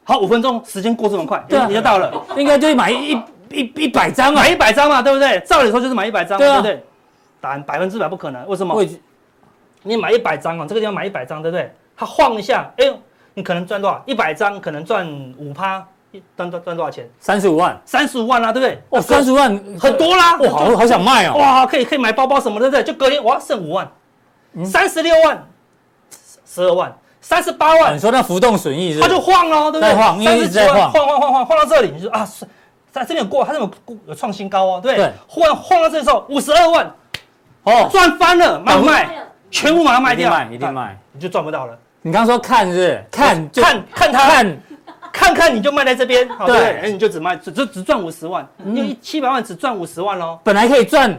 [0.05, 3.13] 好，五分钟，时间过这么快，对，你就到了，应该就买一
[3.51, 5.41] 一一百张买一百张嘛，对不对？
[5.47, 6.85] 照理说就是买一百张，对不对？
[7.41, 8.85] 答案百分之百不可能，为什么？
[9.85, 11.73] 你买一百张啊，这个地方买一百张，对不对？
[11.97, 12.97] 它晃一下，哎呦，
[13.35, 14.03] 你可能赚多少？
[14.07, 15.85] 一百张可能赚五趴，
[16.37, 17.09] 赚赚赚多少钱？
[17.19, 18.83] 三十五万，三十五万啦，对不对？
[18.91, 19.49] 哦，三十万
[19.79, 22.93] 很多啦，哇，好好想卖哦，哇，可以可以买包包什么的，对不对？
[22.93, 23.91] 就隔天哇，剩五万，
[24.65, 25.47] 三十六万。
[26.45, 29.01] 十二万，三十八万，你说那浮动损益是？
[29.01, 29.95] 它就晃喽，对不对？
[29.95, 32.29] 晃，因为一直在晃，晃晃晃晃晃到这里，你就啊，
[32.91, 33.71] 在这边有过，它有
[34.07, 35.11] 有创新高哦，对不对？
[35.27, 36.95] 晃晃到这时候五十二万，
[37.63, 39.17] 哦，赚翻了，卖不卖？
[39.51, 41.79] 全部把它卖掉，一定卖，你就赚不到了。
[42.03, 43.05] 你刚刚说看是不是？
[43.11, 44.61] 看看看它看。
[45.13, 51.15] 看看你就卖在这边，对，哎，你就只卖只只只赚五十万，你就一七百万只赚五十万喽，本来可以赚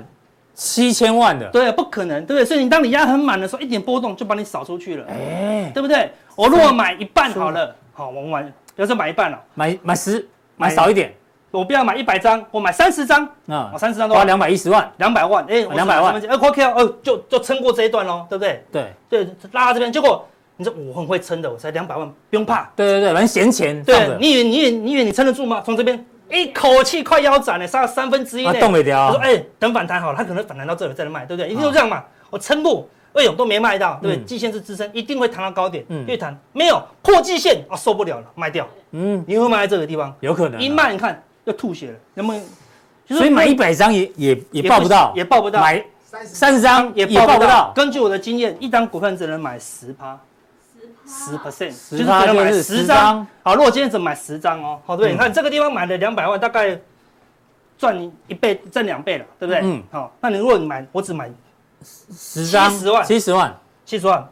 [0.54, 2.46] 七千万的，对，不可能，对不对？
[2.46, 6.12] 所以你当你压很满的时候，一点波动就把你扫出去了，哎，对不对？
[6.36, 11.14] 我如果买一半好了，好，我买，比如说买一半了，买买十，买少一点，
[11.52, 18.64] 我不要买一百张，我买三十张，啊，我三十张都花两百一十万，两百万，哎，两百万，哎，OK 哦，就就撑过这一段喽，对不对？
[18.72, 20.26] 对对，拉到这边，结果。
[20.56, 22.70] 你说我很会撑的，我才两百万，不用怕。
[22.76, 23.84] 对对对，反正闲钱。
[23.84, 25.64] 对，你以为你以为你以为你撑得住吗？
[25.66, 28.60] 从这边一口气快腰斩了，杀了三分之一呢。
[28.60, 29.08] 动没掉。
[29.08, 31.50] 我说哎，等反弹好了，他可能反弹到这里再来卖，对不对？
[31.50, 32.04] 一定都这样嘛。
[32.30, 34.26] 我撑不，哎呦都没卖到，对不对？
[34.26, 35.86] 季线是支撑，一定会弹到高点。
[35.90, 36.04] 嗯。
[36.08, 38.68] 越弹没有破季线啊，受不了了，卖掉。
[38.92, 39.24] 嗯。
[39.28, 40.14] 你会卖在这个地方？
[40.22, 40.60] 有可能。
[40.60, 42.42] 一卖你看又吐血了，能不能？
[43.10, 45.62] 所以买一百张也也也报不到，也报不到。
[45.62, 45.84] 买
[46.26, 47.72] 三十张也报不到。
[47.76, 50.18] 根据我的经验，一张股份只能买十趴。
[51.06, 53.28] 十 percent，就是只能买十张。
[53.44, 56.80] 好，如果今天只买十张哦，好，对，你看这个地方买了两百万，大概
[57.78, 59.62] 赚一倍，挣两倍了，对不对？
[59.64, 61.30] 嗯，好，那你如果你买，我只买
[61.84, 64.28] 十张，七十万，七十万，七十万，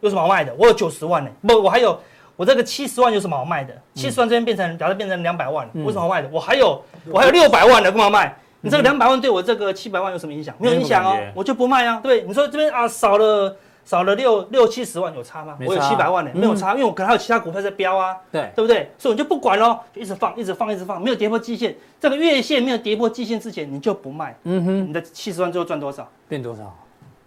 [0.00, 0.54] 有什么好卖的？
[0.56, 1.98] 我有九十万呢，不，我还有，
[2.36, 3.74] 我这个七十万有什么好卖的？
[3.94, 6.28] 七十万这边变成，假设变成两百万，为什么好卖的？
[6.32, 8.36] 我还有，我还有六百万的，干嘛卖？
[8.60, 10.54] 你这个两百万对我这个七百万有什么影响？
[10.58, 13.56] 没有影响哦，我就不卖啊，对，你说这边啊少了。
[13.84, 15.56] 少了六六七十万有差吗？
[15.66, 18.90] 我有七百万呢，没有差，因为我可能还有其他股票在飙啊，对对不对？
[18.98, 24.36] 所以我就不管喽，就一直放，一直放，一直放，没有跌破季线，这个月线没有跌破季线之前，你就不卖。
[24.44, 26.08] 嗯哼，你的七十万最后赚多少？
[26.28, 26.74] 变多少？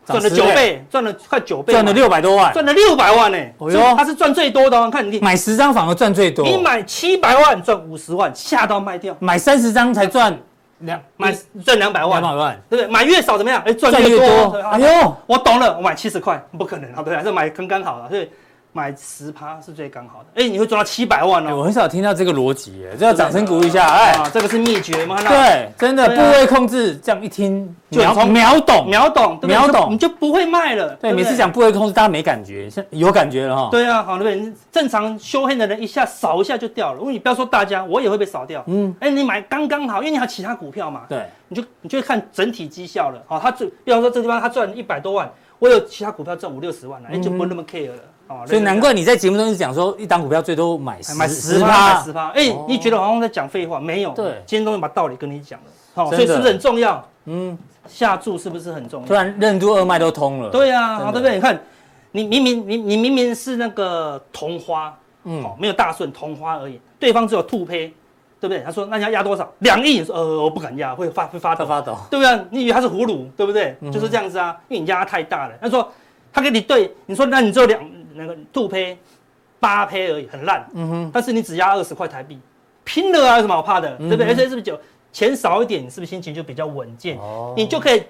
[0.06, 3.38] 赚了九倍，赚了快九倍，赚了六百多万，赚了六百万呢。
[3.58, 6.48] 哦哟，它是赚最多的，看你买十张反而赚最多。
[6.48, 10.38] 你买七百万赚五十万，下到卖掉，买三十张才赚。
[10.80, 11.36] 两买
[11.66, 12.92] 赚两百万，两百万，对不对？
[12.92, 13.62] 买越少怎么样？
[13.66, 14.58] 哎，赚越多。
[14.60, 17.22] 哎呦，我懂了，我买七十块，不可能，对不对？
[17.24, 18.30] 这买刚刚好了，所以。
[18.78, 21.58] 买十趴是最刚好的，哎，你会赚到七百万哦！
[21.58, 25.18] 我很少听到这个逻辑，哎，这要掌声鼓励一下，哎，这个是秘诀吗？
[25.28, 30.96] 对，真的部位控制，这样一听就秒秒懂，秒懂，秒懂，你就不会卖了。
[30.98, 33.70] 对，每次讲部位控制，大家没感觉，现有感觉了哈。
[33.72, 34.54] 对啊，好，对不对？
[34.72, 38.64] 正常修黑的人一下扫一下就掉了，因为你不要说大家，我也会被扫掉。
[38.68, 41.02] 嗯，哎，你买刚刚好，因为你还有其他股票嘛。
[41.10, 43.20] 对，你就你就看整体绩效了。
[43.26, 48.00] 好，他最，比方说这地方他赚一百多万，我有其他股票赚五六十万了，哎，就不那么 care 了。
[48.46, 52.30] 所以难怪你在节目中是讲说，一档股票最多买十买十趴，十趴。
[52.30, 53.80] 哎，你觉得好像在讲废话？
[53.80, 55.66] 没有，对，今天终于把道理跟你讲了。
[55.94, 57.04] 好，所以是不是很重要？
[57.26, 59.08] 嗯，下注是不是很重要？
[59.08, 60.50] 突然任督二脉都通了。
[60.50, 61.36] 对啊，好，对不对？
[61.36, 61.62] 你看，
[62.12, 66.80] 你明明你你明明是那个同花，嗯，没有大顺，同花而已。
[67.00, 67.94] 对方只有兔胚，
[68.40, 68.62] 对不对？
[68.62, 69.50] 他说那你要压多少？
[69.60, 70.04] 两亿？
[70.04, 72.46] 说呃，我不敢压，会发会发抖发抖，对不对？
[72.52, 73.76] 你以为他是葫芦，对不对？
[73.92, 75.54] 就是这样子啊，因为你压太大了。
[75.62, 75.90] 他说
[76.34, 77.80] 他给你对，你说那你只有两。
[78.18, 78.98] 那个兔胚
[79.60, 80.68] 八胚而已，很烂。
[80.74, 82.40] 嗯哼，但是你只压二十块台币，
[82.84, 83.96] 拼了啊，有什么好怕的？
[84.00, 84.28] 嗯、对不对？
[84.28, 84.80] 而且是不是就
[85.12, 87.18] 钱少一点，你是不是心情就比较稳健？
[87.18, 88.04] 哦，你就可以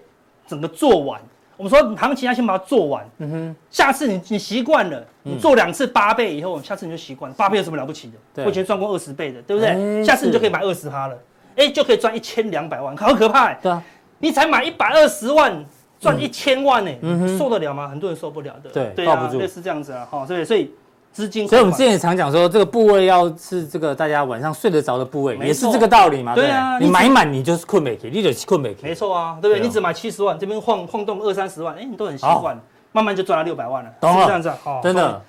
[0.47, 1.21] 整个做完。
[1.55, 3.03] 我们说行情要先把它做完。
[3.17, 7.31] 嗯哼，下次你你习惯了，你做两次八倍以后，下次你就习惯。
[7.33, 8.17] 八倍有什么了不起的？
[8.35, 9.69] 对，我以前赚过二十倍的，对不对？
[9.69, 11.17] 欸、下次你就可以买二十趴了，
[11.55, 13.57] 哎是，就可以赚一千两百万，好可怕、欸。
[13.61, 13.81] 对啊，
[14.19, 15.65] 你才买一百二十万。
[15.99, 17.87] 赚一千万呢，受得了吗？
[17.87, 18.69] 很多人受不了的。
[18.69, 20.71] 对，对啊，类似这样子啊，哈，所以所以
[21.11, 21.47] 资金。
[21.47, 26.35] 所以我们之前也常讲说，这个部位要是这个大家晚上睡得着的部位，也是这个道理嘛。
[26.35, 28.83] 对啊，你买满你就是困没起，你就困没起。
[28.83, 29.65] 没错啊，对不对？
[29.65, 32.55] 你只买七十万，这边晃晃动二三十万，哎，你都很习惯，
[32.91, 33.91] 慢慢就赚了六百万了。
[33.99, 35.21] 懂了，这样子，哦，真的，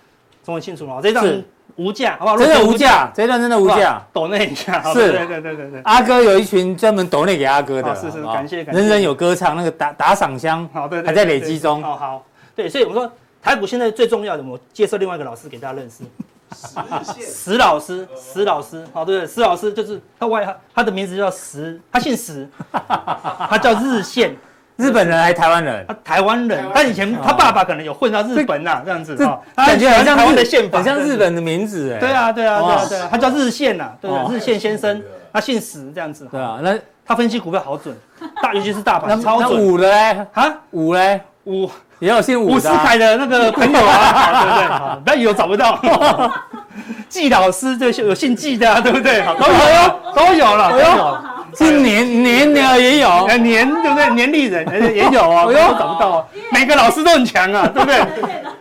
[0.45, 1.01] 终于清楚了。
[1.03, 1.25] 这张
[1.79, 2.37] 无价，好不好？
[2.37, 4.03] 真的无价，这一段真的无价。
[4.13, 5.81] 抖那一下，是，对对对对对。
[5.85, 8.81] 阿哥有一群专门抖那给阿哥的，是是，感谢感谢。
[8.81, 11.81] 人人有歌唱，那个打打赏箱，好对，还在累积中。
[11.81, 13.11] 好好，对，所以我们说
[13.41, 16.03] 台股现在最重要的，我介绍另外一个老师给大家认识，
[17.15, 24.37] 石石老师，石老师，好对，石老师就是他外他他的名字叫石，他姓石，他叫日线。
[24.79, 25.85] 日本人还是台湾人？
[25.89, 29.17] 他台湾人，但以前他爸爸可能有混到日本呐，这样子，
[29.57, 31.99] 感觉很像台湾的宪法，很像日本的名字哎。
[31.99, 36.27] 对啊，对啊，对啊，对啊，他叫日线呐，对日线先生，他姓石这样子。
[36.31, 37.93] 对啊，那他分析股票好准，
[38.41, 39.61] 大 尤其是大盘超准。
[39.61, 40.25] 五的嘞？
[40.33, 41.21] 啊，五嘞？
[41.45, 42.55] 五也有姓五的。
[42.55, 45.03] 伍思凯的那个朋友啊， 对不对？
[45.05, 45.81] 不要以为找不到。
[47.09, 49.25] 季老师这有姓季的，对不对？
[49.41, 51.19] 都有，都有了，都有。
[51.67, 54.11] 是年年的也有，年对不对？
[54.15, 56.25] 年历人也有啊，我又找不到啊。
[56.53, 57.99] 每个老师都很强啊，对不对？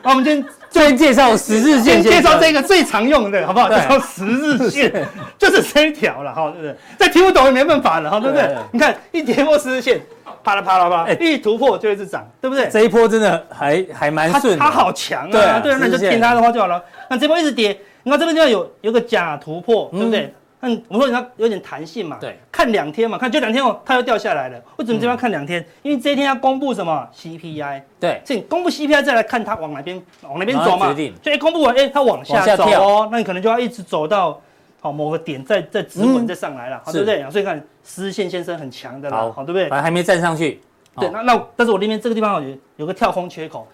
[0.02, 3.68] 那我们今天 先介绍十日线，先介绍这个最常用的，好不好？
[3.68, 4.92] 对介绍十日线，
[5.38, 6.76] 就是这一条了，哈，对不对？
[6.98, 8.56] 再听不懂也没办法了，哈，对不对？
[8.72, 10.00] 你看一跌破十日线，
[10.44, 12.68] 啪啦啪啦啪，一突破就一直涨，对不对？
[12.68, 16.82] 这一波真的还还蛮顺，它好强啊，对，那你就听它的话就好了。
[17.10, 20.34] 那这波一直跌，你看这边地方有有个假突破，对不对？
[20.62, 24.60] 嗯，我说它有点弹性嘛，对，看两天嘛，看就两天哦，它又掉下来了。
[24.78, 25.64] 为什么这边看两天？
[25.84, 30.88] 因为这一天要公布什么 CPI，对，所以公布 CPI 再来看它往哪边往哪边走嘛。
[30.88, 31.14] 决定。
[31.24, 34.42] 所以公布完，哎，它往下走哦，那你可能就要一直走到
[34.80, 37.30] 好某个点，再再止稳再上来了，好，对不对？
[37.30, 39.70] 所以看十日线先生很强的了，好，对不对？
[39.70, 40.60] 反正还没站上去。
[40.96, 43.68] 对，那那但是我那边这个地方有有个跳空缺口，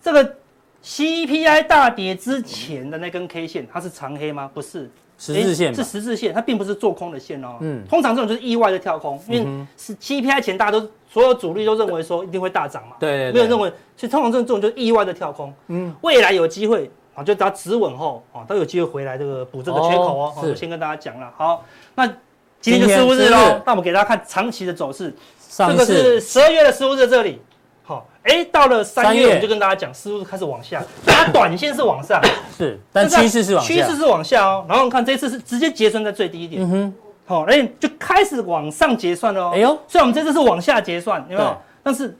[0.00, 0.36] 这个
[0.84, 4.48] CPI 大跌之前的那根 K 线，它是长黑吗？
[4.54, 4.88] 不是。
[5.24, 7.56] 十字线是十字线，它并不是做空的线哦。
[7.60, 12.96] 嗯，通常这种就是意外的跳空，因为是 CPI 前大家都所有主力都认为说一定会大涨嘛。
[12.98, 15.54] 对，没有认为，所以通常这种这种就是意外的跳空。
[15.68, 20.34] 嗯，未来有机会啊，就只要止稳后啊，都有机会回来这个补这个缺口哦。
[20.42, 21.32] 我先跟大家讲了。
[21.36, 22.04] 好，那
[22.60, 23.62] 今天就十五日喽。
[23.64, 25.14] 那我们给大家看长期的走势，
[25.48, 27.40] 这个是十二月的十五日这里。
[27.92, 30.82] 好，哎，到了三月，我就跟大家讲，是不是开始往下？
[31.04, 32.18] 它短线是往上，
[32.56, 34.64] 是，但趋势是往，趋势是往下哦。
[34.66, 36.94] 然后你看这次是直接结算在最低点，嗯哼，
[37.26, 39.50] 好，哎，就开始往上结算了哦。
[39.54, 41.56] 哎呦，虽然我们这次是往下结算，有没有？
[41.82, 42.16] 但是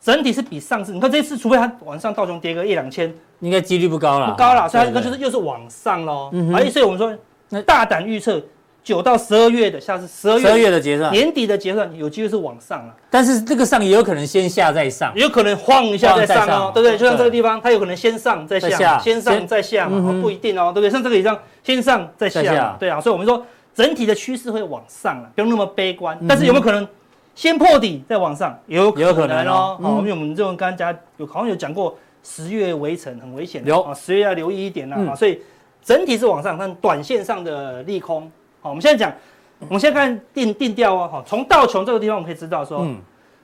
[0.00, 6.30] 整体是比上次，你看这次，除非它往上道琼跌个一两千，应该几率不高了，不高了，所以它那就是又是往上喽。
[6.32, 7.12] 嗯哼，哎，所以我们说，
[7.48, 8.40] 那大胆预测。
[8.88, 16.96] 九到十二月的，下次十二月十二月的结算，年底的结算有机会是往上了，但是这个上也有可能先下再上，也有可能晃一下再上哦，对不对？
[16.96, 20.88] 就像这个地方，它有可能先上再下，先上再下嘛，不一定哦，对不对？
[20.90, 26.18] 像这个一样，先上再下，对啊，所以我们说整体的趋势会往上了，不用那么悲观。
[26.26, 26.88] 但是有没有可能
[27.34, 28.58] 先破底再往上？
[28.68, 35.42] 有有可能哦，好，因为我们这种刚刚有好像有讲过，十月围城很危险，有啊，十月要留意一点了啊，所以
[35.84, 38.32] 整体是往上，但短线上的利空。
[38.60, 39.12] 好，我们现在讲，
[39.60, 41.08] 我们现在看定定调哦。
[41.10, 42.96] 好，从道琼这个地方，我们可以知道说，嗯，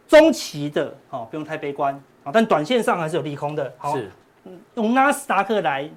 [0.09, 3.73] 中期的哦，不用太悲观啊，但短线上还是有利空的。
[3.79, 4.11] 好，是，
[4.75, 5.89] 用纳斯达克来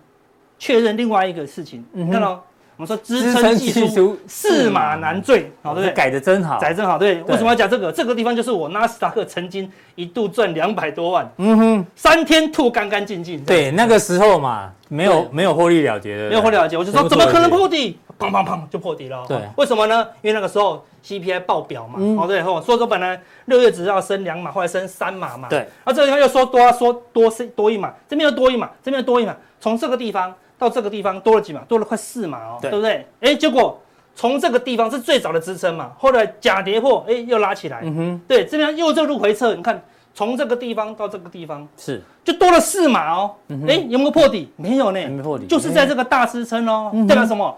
[0.59, 2.43] 确认另外一个事情，你看到
[2.75, 5.93] 我们说支撑技术驷马难追，好，对不对？
[5.95, 7.23] 改的真好，改真好，对。
[7.23, 7.91] 为什么要讲这个？
[7.91, 13.43] 这个地方就是我纳斯达克曾经一度赚两百多万，嗯哼，三天吐干干净净。
[13.43, 17.97] 对，那个时候嘛，没有没有获利了结的，没有获利了结，我就说怎么可能破底？
[18.19, 19.25] 砰砰砰就破底了。
[19.27, 20.07] 对，为什么呢？
[20.21, 21.99] 因为那个时候 CPI 爆表嘛。
[22.21, 25.47] 哦，对，后说说本来六月只要升两码，后来升三码嘛。
[25.49, 25.59] 对。
[25.83, 33.05] 啊，这个地方又说多，说多是多一码，这边又多一码，这边又多一码，从这个地方到这个地方多了几码，多了快四码哦，对不对？
[33.21, 33.79] 哎，结果
[34.15, 37.81] 从这个地方是最早的支撑嘛，后来假跌破，哎，又拉起来。
[37.83, 38.21] 嗯哼。
[38.27, 39.79] 对，这边又这路回撤，你看
[40.15, 43.35] 从这个地方到这个地方是就多了四码哦。
[43.67, 44.51] 哎，有没有破底？
[44.55, 47.55] 没有呢，没破底，就是在这个大支撑哦，代表什么？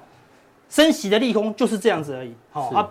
[0.69, 2.89] 升息的利空就是这样子而已，好啊，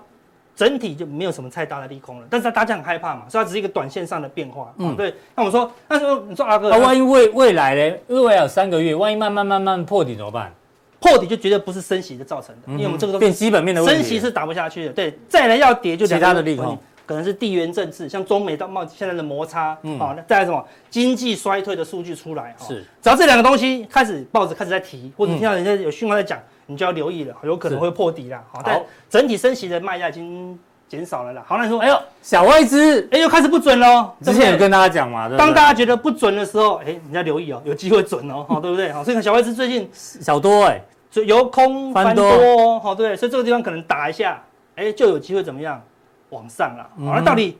[0.56, 2.26] 整体就没有什么太大的利空了。
[2.28, 4.74] 但是大家很害怕嘛，所以它只是一个短线上的变化。
[4.78, 5.14] 嗯，对。
[5.36, 7.96] 那我说，那说你说阿哥，那万一未未来呢？
[8.08, 10.52] 未来有三个月，万一慢慢慢慢破底怎么办？
[11.00, 14.92] 破底就绝对不是升息的造成的，因为我们这个都变基本面的问题，升息是打不下去的。
[14.92, 26.36] 对，再来要跌就其他的利空，可能是地缘政治，像中美到贸现在的摩擦，好，再来什么经济衰退的数据出来，是，只要这两个东西开始报纸开始在提，或者听到人家有讯号在讲。
[26.70, 28.38] 你就要留意了，有可能会破底了。
[28.52, 28.78] 好，但
[29.08, 31.42] 整体升息的卖压已经减少了啦。
[31.46, 34.12] 好，那你说，哎呦，小外资，哎，又开始不准喽。
[34.22, 38.92] 之前有跟大家讲嘛，当大家觉得不准的时候，哎，你要留意哦，有机会准哦， 好，对不对？
[38.92, 40.78] 好，所以看小外资最近小多哎，
[41.10, 44.38] 就由空翻多，好，对，所以这个地方可能打一下，
[44.76, 45.82] 哎，就有机会怎么样
[46.28, 46.86] 往上了。
[47.06, 47.56] 好，那到底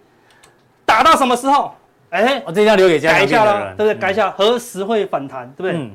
[0.85, 1.73] 打到什么时候？
[2.11, 3.95] 哎，我这要留给家改一下喽，对不对？
[3.95, 5.91] 改一下何时会反弹，对不对？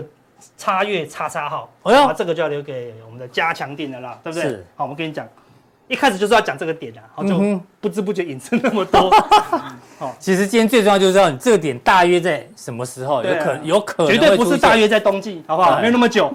[0.00, 0.08] 就。
[0.56, 4.64] 叉月叉叉号，哎呦，这个就要留给我们的加强定的啦，对不对？
[4.74, 5.26] 好，我们跟你讲，
[5.88, 9.10] 一开始就是要讲这个点的，好，就不知不觉引申那么多。
[9.98, 15.78] 好，其实今天最重要就是知道你这个点大约在什么时候，有可有可能，绝对不是大约在冬季，好不好？
[15.80, 16.32] 没有那么久。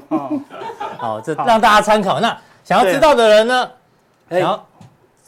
[0.97, 2.19] 好，这让大家参考。
[2.19, 3.71] 那想要知道的人呢，
[4.30, 4.67] 想要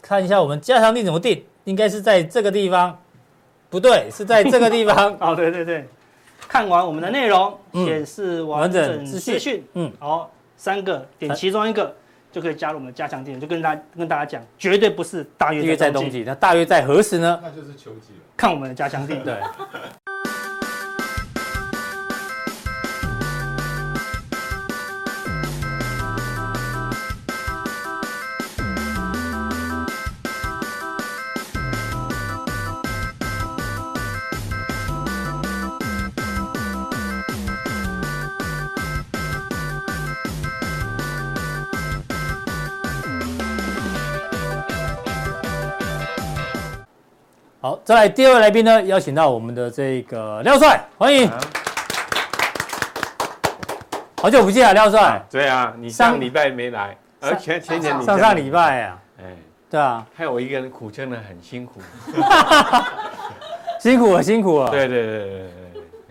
[0.01, 2.97] 看一下我们加强定怎么定，应该是在这个地方，
[3.70, 5.16] 不对，是在这个地方。
[5.20, 5.88] 哦，对对对。
[6.54, 11.91] 看完我们的内容，显示完整资讯，嗯，好，三个点其中一个
[12.32, 17.39] 就可以加入我们的加强店，就跟大跟大家讲，绝对不是大约在冬季，那大约在何时呢？
[17.41, 18.20] 那就是秋季了。
[18.38, 19.34] 看我们的加强店，对。
[47.86, 51.29] 再来第二位来宾呢，邀请到我们的这个廖帅，欢迎。
[54.21, 55.21] 好久不见啊，廖帅。
[55.29, 59.25] 对啊，你上礼拜没来，而前前前上上礼拜啊，哎，
[59.69, 61.81] 对啊，害我一个人苦撑的很辛苦。
[63.81, 64.69] 辛苦了，辛苦了。
[64.69, 65.62] 对对对对对。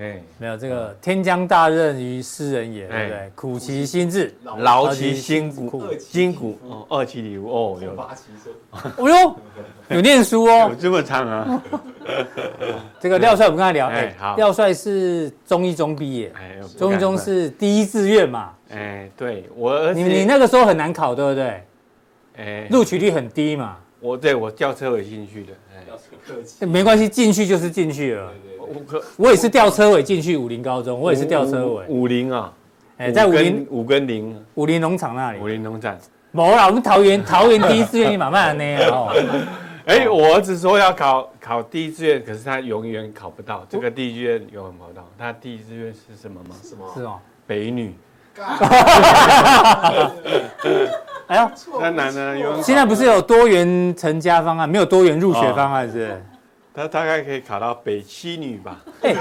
[0.03, 3.32] 哎，没有这个天将大任于斯人也，对不对？
[3.36, 6.59] 苦其心志，劳其筋骨，筋骨。
[6.68, 7.92] 哦，二七里哦，有。
[7.92, 8.53] 八七岁，
[8.96, 9.36] 哦呦，
[9.96, 11.62] 有念书哦， 有这么长啊？
[12.98, 18.53] 这个廖帅，我们刚才聊，哎，廖帅是中一中毕业，哎，中一中是第一志愿嘛？
[18.70, 21.62] 哎，对我，你你那个时候很难考，对不对？
[22.38, 23.76] 哎，录取率很低嘛？
[24.00, 25.53] 我对我教车有兴趣的，
[26.60, 28.32] 哎，没关系，进去就是进去了。
[29.16, 31.84] 我也是吊车尾进去武林高中，我也是吊车尾。
[31.88, 32.52] 武林啊，
[32.96, 35.38] 哎，在武林五跟零武林农场那里。
[35.40, 35.96] 武林农场，
[36.30, 39.12] 没啦，我们桃园 桃园第一志愿你慢慢呢哦。
[39.84, 43.66] 哎，我儿子说要考考第一志愿，可是他永远考不到。
[43.68, 45.04] 这个第一志愿永远考不到。
[45.18, 46.54] 他第一志愿是什么吗？
[46.62, 46.88] 什么？
[46.94, 47.92] 是哦，北女。
[51.28, 56.22] 哎呀，那男的现在不是有多元成家方案，没有多元入学方案是？
[56.74, 58.80] 他大概可以考到北七女吧？
[59.03, 59.14] 哎，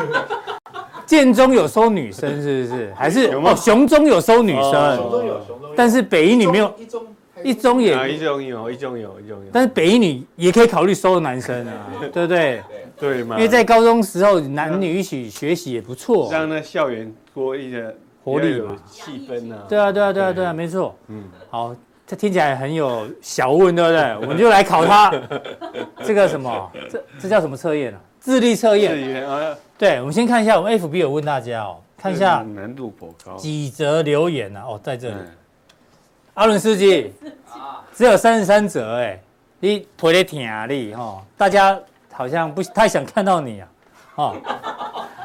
[1.06, 2.94] 建中有收女生是不是？
[2.96, 7.04] 还是哦，雄中有收女生，雄中有，雄中有，但是北一女没有，一中
[7.44, 12.62] 一中也一中有，一中有，一中有，但是北一女也可以考虑收男生啊， 对不对？
[12.98, 13.36] 对嘛？
[13.36, 17.94] 因为在高中时候男女一起学习也不错，让那校园多一点
[18.24, 19.58] 活力嘛，气氛啊。
[19.70, 20.96] 对啊，对啊，对啊，对啊，没错。
[21.08, 21.76] 嗯，好。
[22.08, 24.02] 这听起来很有小问，对不对？
[24.20, 25.14] 我们就来考他
[26.04, 28.00] 这个什么，这这叫什么测验啊？
[28.20, 29.26] 智力测验。
[29.78, 34.64] 对，我们先看一下，我们 FB 有问大家哦，看一下难度颇高，几则留言啊？
[34.68, 35.16] 哦，在这里，
[36.34, 37.14] 阿伦斯基，
[37.94, 39.18] 只有三十三则哎，
[39.62, 41.80] 你腿得挺啊力哈，大家
[42.12, 43.68] 好像不太想看到你啊，
[44.16, 44.36] 哦，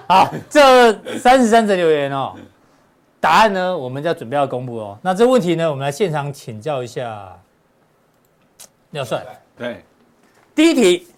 [0.06, 2.32] 好，这三十三则留言哦。
[3.20, 3.76] 答案呢？
[3.76, 4.98] 我们就要准备要公布哦。
[5.02, 5.68] 那这问题呢？
[5.68, 7.36] 我们来现场请教一下
[8.90, 9.24] 廖帅。
[9.56, 9.82] 对，
[10.54, 11.08] 第一题，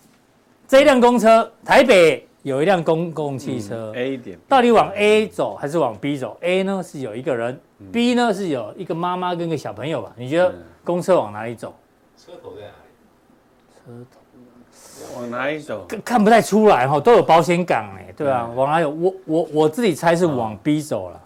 [0.66, 10.12] 这一辆公车，台北有一辆公共汽车、嗯、A 点，到底往 A 走还是往 B 走？A 呢是有一个人、嗯、，B 呢是有一个妈妈跟一个小朋友吧？
[10.16, 11.74] 你觉得公车往哪里走？
[12.16, 14.05] 车头在哪里？
[14.05, 15.86] 车头往哪里走？
[16.05, 18.88] 看不太出来哈，都有保险杠哎，对啊，往哪有？
[18.88, 21.20] 我我我自己猜是往 B 走了。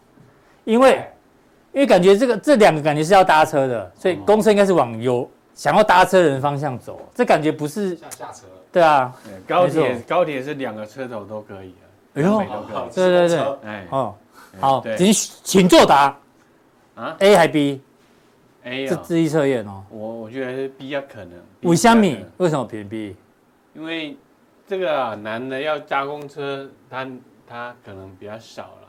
[0.64, 1.04] 因为，
[1.72, 7.00] 因为感觉这个这两个感觉是要搭车的，所以公车应该是往有想要搭车的人方向走。
[7.14, 8.46] 这感觉不是下下车。
[8.70, 9.14] 对啊，
[9.46, 11.74] 高铁高铁是两个车头都可以
[12.14, 12.42] 哎呦，
[12.94, 14.14] 对对对，哎哦，
[14.60, 16.16] 好，请请作答
[16.94, 19.82] 啊，A 还 B？A 这智力测验哦。
[19.90, 21.32] 我我觉得是 B 较，可能。
[21.64, 23.16] 五香米为什么偏 B？
[23.74, 24.16] 因为
[24.66, 27.06] 这个男的要搭公车，他
[27.46, 28.81] 他可能比较少了。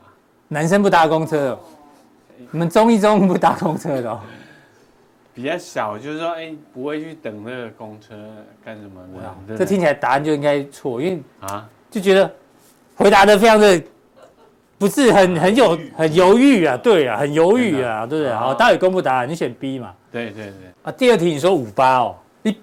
[0.48, 1.58] 男生不搭公车的，
[2.50, 4.20] 你们中一中不搭公车的，哦，
[5.34, 8.14] 比较小，就是说，哎，不会去等那个公车
[8.64, 9.34] 干什么的。
[9.48, 12.30] 对这听起来答案就应该错，因为啊，就觉得
[12.96, 13.82] 回答的非常的
[14.78, 18.34] 不是很很有很犹豫啊，对啊，很犹豫啊，对不对？
[18.34, 19.94] 好，待会公布答案，你选 B 嘛？
[20.12, 20.52] 对对对。
[20.82, 22.56] 啊，第二题你说五八哦，你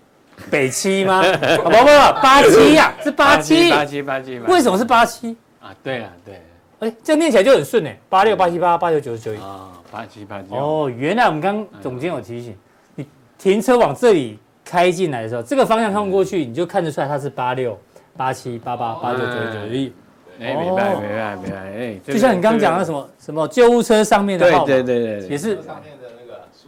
[0.49, 1.21] 北七吗？
[1.57, 4.39] 不不不，八七呀，是八七，八七八七。
[4.39, 5.35] 为什么是八七？
[5.59, 6.41] 啊，对啊，对。
[6.81, 9.37] 哎，这样念起来就很顺哎，八六八七八八九九十九一。
[9.37, 10.47] 啊，八七八九。
[10.55, 12.57] 哦，原来我们刚刚总监有提醒，
[12.95, 13.05] 你
[13.37, 17.77] 停车往这里开进来的时候，这个方向看过去，你就看得出来它是八六
[18.17, 19.93] 八七八八八九九十九一。
[20.39, 25.59] 哎，明白明白明白，哎，就像你刚刚讲的什么什么救护车上面的号码，对对对，也是。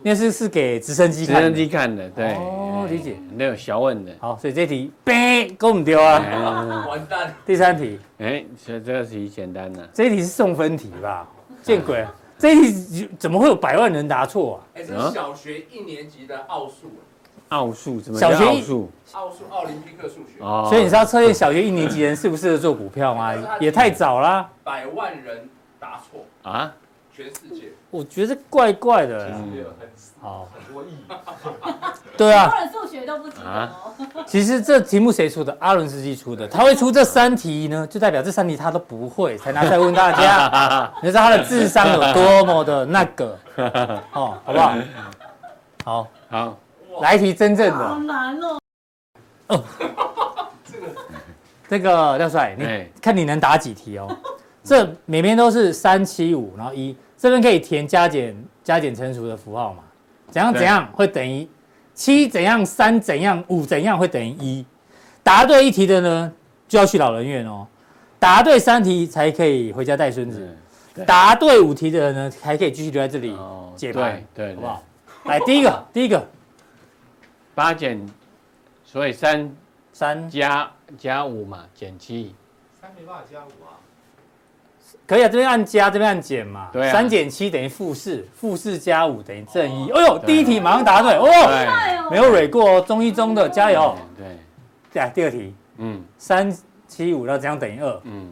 [0.03, 4.11] 那是是给直升机看，直升机看的，对，哦，理解，那有小问的。
[4.19, 7.33] 好，所以这题，呗，给我们丢啊，完蛋。
[7.45, 11.25] 第三题，哎，这这个题简单的，这一题是送分题吧？
[11.61, 12.05] 见鬼，
[12.37, 14.75] 这一题怎么会有百万人答错啊？
[14.75, 16.91] 哎，这是小学一年级的奥数，
[17.47, 18.19] 奥数怎么？
[18.19, 20.41] 小学奥数，奥数奥林匹克数学。
[20.43, 23.33] 哦，所以你知道测验小学一年级人适不适合做股票吗？
[23.61, 24.49] 也太早啦。
[24.65, 25.47] 百万人
[25.79, 26.73] 答错啊？
[27.15, 29.31] 全世界，我觉得怪怪的。
[30.23, 30.87] 好，很多亿。
[32.15, 32.47] 对啊。
[32.47, 33.29] 很多人数学都不。
[34.25, 35.53] 其实这题目谁出的？
[35.59, 36.47] 阿伦斯基出的。
[36.47, 40.89] 他会出这三题呢，就代表这三题他都不会，才拿出来问大家。
[41.03, 43.37] 你知道他的智商有多么的那个？
[44.13, 44.73] 哦，好不好？
[45.83, 46.57] 好，好，
[47.01, 47.85] 来一题真正的。
[47.85, 48.59] 好难哦。
[49.47, 49.63] 哦。
[50.63, 50.87] 这个，
[51.67, 54.07] 这个廖帅，你看你能答几题哦？
[54.63, 59.83] 这每边都是三七五，然后一，这边可以填加减加减乘除的符号嘛？
[60.33, 61.47] 怎样怎样会等于
[61.93, 62.27] 七？
[62.27, 62.99] 怎样三？
[62.99, 63.63] 怎样五？
[63.63, 64.65] 怎样会等于一？
[65.21, 66.33] 答对一题的呢，
[66.67, 67.67] 就要去老人院哦。
[68.17, 70.57] 答对三题才可以回家带孙子。
[71.05, 73.37] 答对五题的人呢，还可以继续留在这里
[73.75, 74.83] 解牌，对，好不好？
[75.25, 76.27] 来，第一个，第一个，
[77.53, 78.03] 八减，
[78.83, 79.55] 所以三
[79.91, 82.33] 三加加五嘛，减七。
[82.81, 83.72] 三没办法加五啊。
[85.05, 86.69] 可以啊，这边按加，这边按减嘛。
[86.71, 86.91] 对啊。
[86.91, 89.91] 三减七等于负四，负四加五等于正一。
[89.91, 93.95] 哎呦，第一题马上答对哦，没有蕊过哦，中一中的加油。
[94.17, 94.37] 对。
[94.91, 96.55] 对啊，第二题，嗯，三。
[96.85, 98.31] 七五要这样等于二，嗯，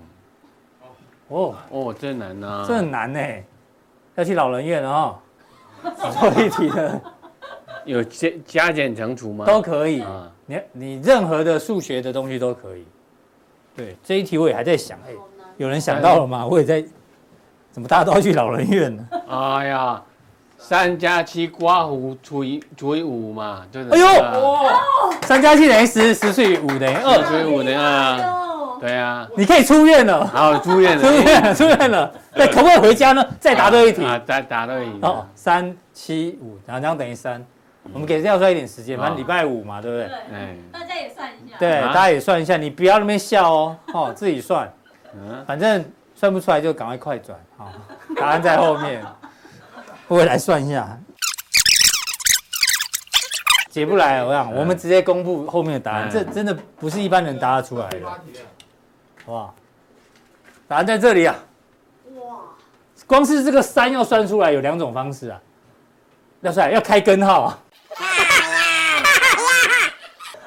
[1.30, 3.19] 哦哦，这难呐，这很难呢，
[4.13, 5.17] 要去老人院哦。
[5.82, 7.01] 做一题的，
[7.86, 9.45] 有加加减乘除吗？
[9.47, 10.05] 都可以，
[10.45, 12.86] 你你任何的数学的东西都可以。
[13.76, 15.13] 对，这一题我也还在想，哎，
[15.62, 16.43] 有人想到了吗？
[16.43, 16.84] 我也在，
[17.72, 19.07] 怎么大家都要去老人院呢？
[19.30, 20.01] 哎呀，
[20.57, 24.07] 三加七刮胡除以除以五嘛，对哎呦，
[25.22, 28.41] 三加七等于十，十除以五等于二，除以五等于二。
[28.80, 30.26] 对啊，你可以出院了。
[30.26, 32.12] 好，出院了， 出院了，出院了。
[32.34, 33.24] 那可不可以回家呢？
[33.39, 34.03] 再答对一题。
[34.03, 34.99] 啊，再答对一题。
[35.03, 37.45] 哦，三七五，然后这样等于三。
[37.93, 40.07] 我们给廖帅一点时间，反正礼拜五嘛，对不对？
[40.07, 40.57] 对。
[40.72, 41.57] 大家也算一下。
[41.59, 44.68] 对，大家也算一下，你不要那边笑哦，哦，自己算。
[45.16, 45.45] 嗯。
[45.45, 45.84] 反正
[46.16, 47.72] 算不出来就赶快快转，好，
[48.16, 49.05] 答案在后面。
[50.07, 50.97] 我也来算一下。
[53.70, 58.05] 解不来，我想我们直接公布后面的答案，这真的不是一般人答得出来的。
[58.05, 58.18] 好
[59.26, 59.55] 不好？
[60.68, 61.36] 答案在这里啊！
[62.16, 62.36] 哇，
[63.07, 65.39] 光是这个三要算出来有两种方式啊。
[66.41, 67.59] 要算要开根号啊。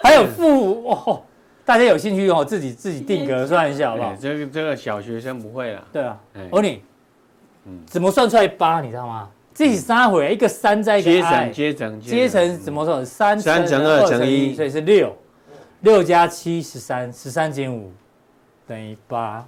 [0.02, 1.22] 还有负哦，
[1.64, 4.14] 大家有兴趣哦，自己自己定格算一下好不好？
[4.20, 5.84] 这个这个小学生不会了。
[5.92, 6.18] 对啊，
[6.50, 6.82] 欧尼，
[7.86, 8.80] 怎么算出来八？
[8.80, 9.28] 你知道吗？
[9.52, 13.06] 自己杀回来一个三再一个 i，接成接成怎么算？
[13.06, 15.16] 三三乘二乘一，所以是六，
[15.80, 17.92] 六加七十三，十三减五。
[18.66, 19.46] 等于八，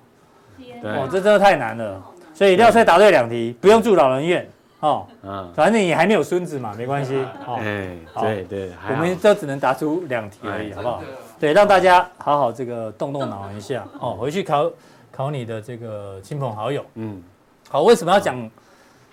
[0.83, 2.05] 哦，这真的太难了，
[2.35, 4.47] 所以廖帅答对两题，不用住老人院
[4.81, 11.03] 哦，嗯，反正你还没有孙子嘛，没关系， 哦，哎，对对，我们都只能答出两题而已，好不好？
[11.39, 14.71] 对，让大家好好这个动动脑一下，哦，回去考
[15.13, 17.23] 考你的这个亲朋好友，嗯，
[17.69, 18.51] 好，为什么要讲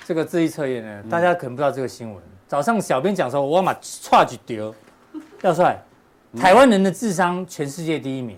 [0.06, 1.04] 这个智力测验呢？
[1.10, 4.74] 大家可能不知道这个新闻，早上小编讲说，我把差几丢，
[5.42, 5.78] 廖帅，
[6.40, 8.38] 台湾人的智商全世界第一名。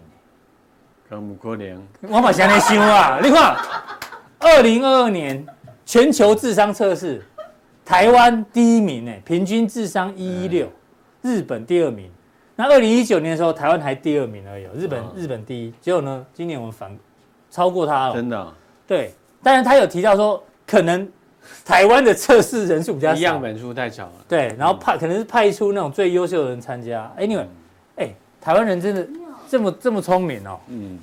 [1.07, 3.19] 不可能，我马想来想啊！
[3.23, 3.55] 你看，
[4.39, 5.45] 二零二二年
[5.86, 7.23] 全球智商测试，
[7.86, 10.67] 台湾第一名呢，平均智商一一六，
[11.21, 12.11] 日本第二名。
[12.56, 15.74] 那二零一九年的时候，台湾还第二名而已，日本日本第一。
[15.82, 16.97] 结果呢，今年我们反
[17.51, 18.14] 超过他了。
[18.14, 18.53] 真的？
[18.88, 19.14] 对。
[19.43, 21.08] 但是他有提到说，可能
[21.64, 24.14] 台湾的测试人数比较少，样本数太少了。
[24.28, 27.12] 对，然后派可能是派出那种最优秀的人参加。
[27.18, 27.45] Anyway，
[27.97, 29.08] 哎，台湾人真的。
[29.47, 30.97] 这么这么聪明哦，嗯，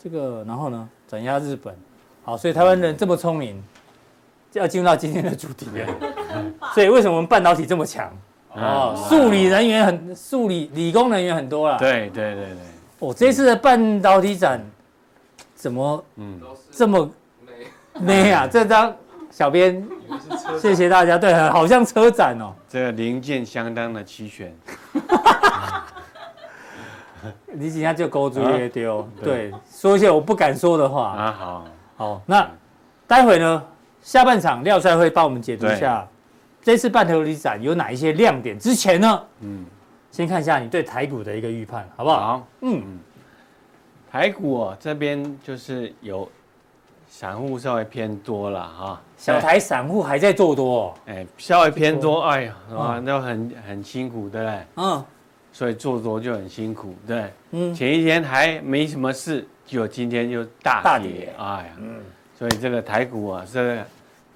[0.00, 1.74] 这个然后呢，转压日本，
[2.22, 3.60] 好，所以台湾人这么聪明，
[4.52, 5.86] 就要进入到今天的主题了。
[6.72, 8.16] 所以为什么我们半导体这么强？
[8.60, 11.76] 哦，数理人员很，数理理工人员很多啦。
[11.78, 12.56] 对对对对。
[13.00, 14.60] 哦，这次的半导体展
[15.54, 16.40] 怎么嗯
[16.70, 17.10] 这么
[18.00, 18.46] 美啊？
[18.50, 18.94] 这张
[19.30, 19.86] 小编，
[20.60, 21.16] 谢谢大家。
[21.16, 22.52] 对，好像车展哦。
[22.68, 24.54] 这个零件相当的齐全。
[27.52, 31.36] 你今天就勾住也丢，对，说一些我不敢说的话啊。
[31.36, 31.64] 好，
[31.96, 32.48] 好，那
[33.06, 33.64] 待会呢，
[34.02, 36.06] 下半场廖帅会帮我们解读一下
[36.68, 38.58] 这次半导体展有哪一些亮点。
[38.58, 39.64] 之前呢，嗯，
[40.10, 42.20] 先看一下你对台股的一个预判，好不好？
[42.20, 42.82] 好，嗯，
[44.12, 46.30] 台股哦，这边就是有
[47.08, 54.58] 散户稍微偏多了哈，小台散户还在做多，哎，稍微偏多，哎呀，啊，都很很辛苦，对不对？
[54.74, 55.02] 嗯。
[55.50, 61.34] 所以做多就很辛苦，对，嗯，前一天还没什么事，就今天就大跌，大跌。
[61.38, 62.00] 哎呀，嗯，
[62.38, 63.82] 所以这个台股啊是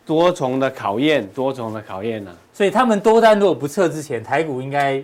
[0.04, 2.36] 多重的考验，多重的考验呢、啊。
[2.52, 5.02] 所以他们多单如果不撤之前，台股应该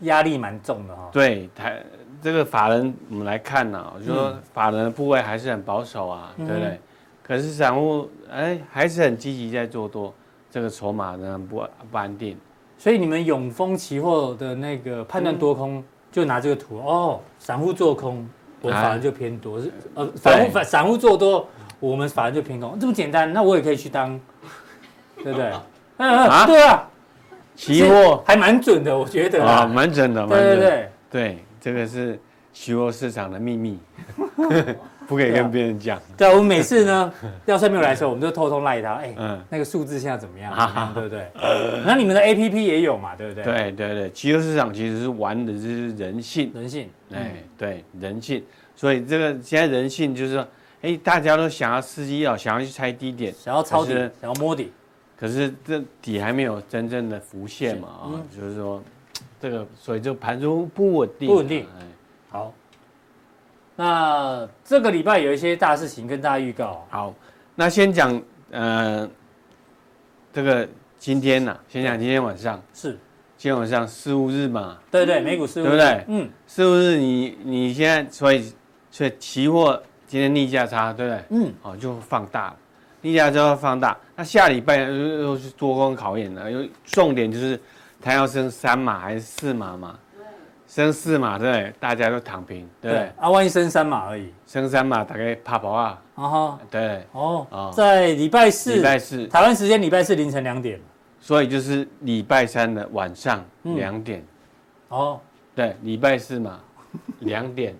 [0.00, 1.08] 压力蛮重的哈、哦。
[1.12, 1.82] 对，台
[2.22, 6.80] 这个法人我们来看呢、啊，我就说法人的部位还是很保守啊，嗯、对不对？
[7.22, 10.12] 可是散户哎还是很积极在做多，
[10.50, 12.36] 这个筹码呢不不安定。
[12.78, 15.82] 所以你们永丰期货的那个判断多空，
[16.12, 18.28] 就拿这个图哦，散户做空，
[18.60, 21.48] 我们法人就偏多；是呃，散户反散户做多，
[21.80, 24.18] 我们法人就平空，这么简单，那我也可以去当，
[25.22, 25.50] 对不对？
[25.98, 26.88] 啊，对啊，
[27.54, 32.18] 期货还蛮准的，我觉得啊，蛮准的，对对对对，这个是
[32.52, 33.78] 期货市场的秘密。
[35.08, 36.02] 不可以跟别人讲。
[36.16, 37.12] 对啊，我们每次呢，
[37.44, 39.14] 廖帅没有来的时候，我们就偷偷赖他，哎，
[39.48, 40.92] 那个数字现在怎么样？
[40.94, 41.30] 对不对？
[41.86, 43.14] 那你们的 APP 也有嘛？
[43.14, 43.44] 对不对？
[43.44, 46.90] 对对对，期货市场其实是玩的就是人性，人性。
[47.14, 48.42] 哎，对人性，
[48.74, 50.48] 所以这个现在人性就是说，
[50.86, 54.70] 哎，大家都想要刺激哦，想要去猜低点，想要抄底，想要摸底，
[55.18, 57.88] 可是这底还没有真正的浮现嘛？
[57.88, 58.80] 啊，就是说
[59.40, 61.66] 这个，所以就盘中不稳定，不稳定。
[61.76, 61.82] 哎，
[62.28, 62.54] 好。
[63.74, 66.86] 那这个礼拜有一些大事情跟大家预告。
[66.88, 67.12] 好，
[67.56, 68.22] 那先讲
[68.52, 69.10] 呃，
[70.32, 70.66] 这个
[70.98, 72.92] 今天呐，先讲今天晚上是，
[73.36, 74.78] 今天晚上四五日嘛。
[74.88, 76.04] 对对，美股四五日，对不对？
[76.06, 78.52] 嗯，四五日你你现在所以
[78.90, 81.24] 所以期货今天逆价差，对不对？
[81.30, 82.56] 嗯，哦就放大了，
[83.02, 83.96] 逆价就要放大。
[84.14, 87.60] 那下礼拜又又是多空考验了，有重点就是
[88.00, 89.98] 它要升三码还是四码嘛？
[90.68, 93.12] 升四码对，大家都躺平，对，对？
[93.16, 97.72] 啊，万一升三码而已，升三码大概怕跑啊，啊哈，对，哦，哦。
[97.74, 100.80] 在礼拜四，礼拜四，台湾时间礼拜四凌晨两点，
[101.20, 104.18] 所以就是礼拜三的晚上两点，
[104.90, 105.20] 嗯、哦，
[105.54, 106.58] 对，礼拜四嘛，
[107.20, 107.74] 两点，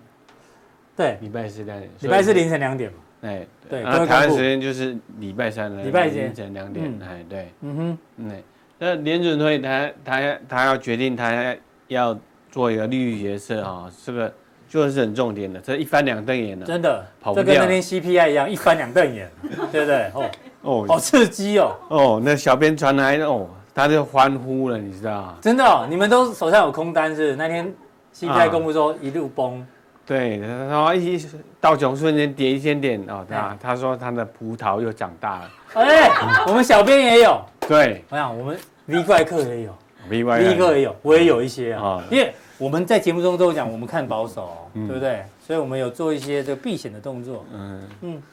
[0.97, 8.43] 对，礼拜四两点，礼拜四凌晨两点嘛，哎，对，那台湾时间就是礼拜三的礼拜凌晨两点，哎、嗯，对，嗯哼，嗯，
[8.79, 11.55] 那联准会他他他要决定他
[11.87, 12.17] 要。
[12.49, 14.33] 做一个利率决策啊，这个
[14.67, 19.29] 就是很重点的，这一翻两瞪眼的，真的，跑不掉，这跟那天 CPI 一样，一翻两瞪眼，
[19.71, 20.11] 对不对？
[20.15, 20.31] 哦。
[20.61, 21.75] 哦，好刺激哦！
[21.89, 25.35] 哦，那小编传来哦，他就欢呼了，你知道吗？
[25.41, 27.35] 真的哦，你们都手上有空单是？
[27.35, 27.71] 那天
[28.15, 29.67] CPI 公布说一路崩，啊、
[30.07, 31.27] 对，他说一
[31.59, 36.09] 道琼瞬间跌一千点哦，他他说他的葡萄又长大了，哎，
[36.47, 39.75] 我们小编也有，对，我想我们 V 怪客也有。
[40.09, 40.75] V 怪客。
[40.77, 45.25] 也有，我也有一些啊，因为我们在节目中都有讲，我们看保守，对不对？
[45.45, 47.45] 所以我们有做一些这个避险的动作。
[47.53, 47.81] 嗯。
[48.01, 48.23] 嗯，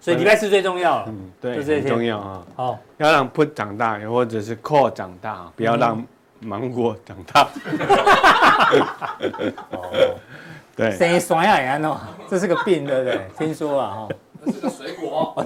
[0.00, 2.42] 所以礼拜四最重要了，嗯，对，最重要啊。
[2.56, 6.02] 好，要让 put 长大，或者是 call 长大，不要让
[6.40, 7.46] 芒果长大。
[9.72, 9.90] 哦，
[10.76, 11.96] 对，生酸呀，安哦，
[12.28, 13.20] 这是个病，对不对？
[13.38, 14.08] 听说啊，哈，
[14.44, 15.44] 这是个水果。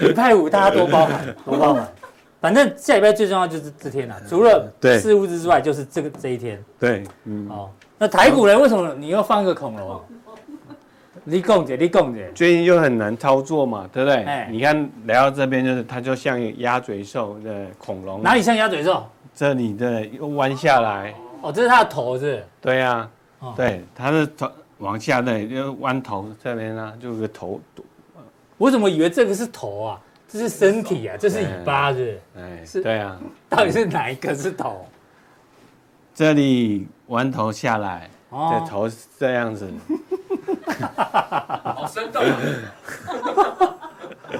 [0.00, 1.86] 礼拜五大家多包涵，多包涵。
[2.40, 6.60] 反正下礼拜最重要就是这天了，除了四五日之外，就是这个这一天。
[6.80, 7.46] 对，嗯。
[7.48, 10.00] 哦，那台股人为什么你要放一个恐龙？
[11.24, 12.32] 你讲姐，你讲姐。
[12.34, 14.24] 最近又很难操作嘛，对不对？
[14.24, 18.20] 哎，你看来到这边就是，它就像鸭嘴兽的恐龙。
[18.22, 19.06] 哪里像鸭嘴兽？
[19.32, 21.14] 这里的又弯下来。
[21.42, 22.44] 哦，这是它的头是？
[22.60, 23.08] 对呀，
[23.56, 27.60] 对，它是头往下的，就弯头这边呢，就是头。
[28.58, 30.00] 我怎么以为这个是头啊？
[30.28, 32.18] 这是身体啊，这是尾巴是？
[32.36, 33.18] 哎，是，对啊，
[33.50, 34.86] 到底是哪一个是头？
[36.14, 39.68] 这里弯头下来，这头是这样子，
[41.64, 42.24] 好生动，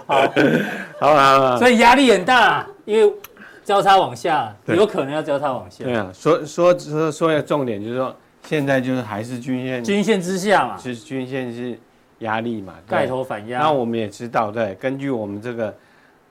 [0.07, 0.23] 好，
[1.01, 3.13] 好好，所以压力很大，因为
[3.65, 5.85] 交叉往下，有可能要交叉往下。
[5.85, 11.79] 对啊，说说说说一个重点，就是说现在就是还是均线，均线之下嘛，是均线是。
[12.19, 13.59] 压力嘛，盖头反压。
[13.59, 15.75] 那我们也知道，对，根据我们这个，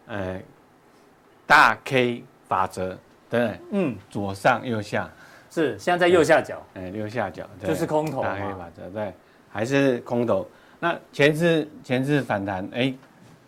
[0.08, 0.40] 呃，
[1.46, 2.98] 大 K 法则，
[3.30, 5.12] 对，嗯，左上右下，
[5.50, 8.24] 是现在在右下角，哎，右下角，就是空头。
[8.24, 9.14] 大 K 法则，对，
[9.50, 10.48] 还是空头。
[10.80, 12.94] 那前次前次反弹，哎，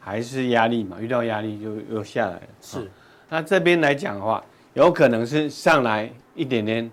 [0.02, 2.42] 还是压力嘛，遇到压力就又下来了。
[2.60, 2.92] 是，
[3.30, 4.44] 那这边来讲的话，
[4.74, 6.92] 有可能是上来一点点，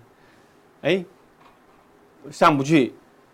[0.83, 1.03] 哎，
[2.29, 2.93] 上不去。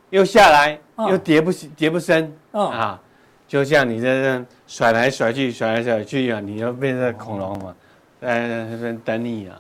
[0.10, 0.80] 又下来，
[1.10, 2.98] 又跌不跌不深，啊，
[3.46, 7.76] 就像你在这甩来甩去，甩来甩去啊，你又变成恐龙嘛，
[8.22, 9.60] 在那边等你啊，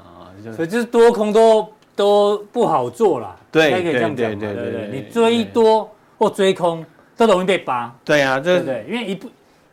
[0.56, 1.68] 所以就是多空都
[1.98, 6.86] 都不好做啦，对对对对对，你追多或追空
[7.18, 9.20] 都容易被扒，对啊，对对，因为一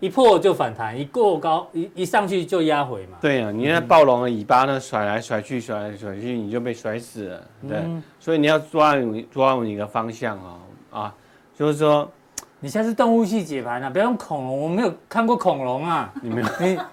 [0.01, 7.83] 一破就反弹，一过高一一上去就压回嘛，对啊，你那暴龙的尾巴呢，甩来甩去，甩来甩去，你就被甩死了，对，
[8.21, 10.59] 所以你要抓稳抓稳你的方向哦。
[10.91, 11.15] 啊，
[11.57, 12.09] 就是说，
[12.61, 16.13] 你现在是动物系解盘啊，不要用恐龙，我没有看过恐龙啊。
[16.21, 16.49] 你没有？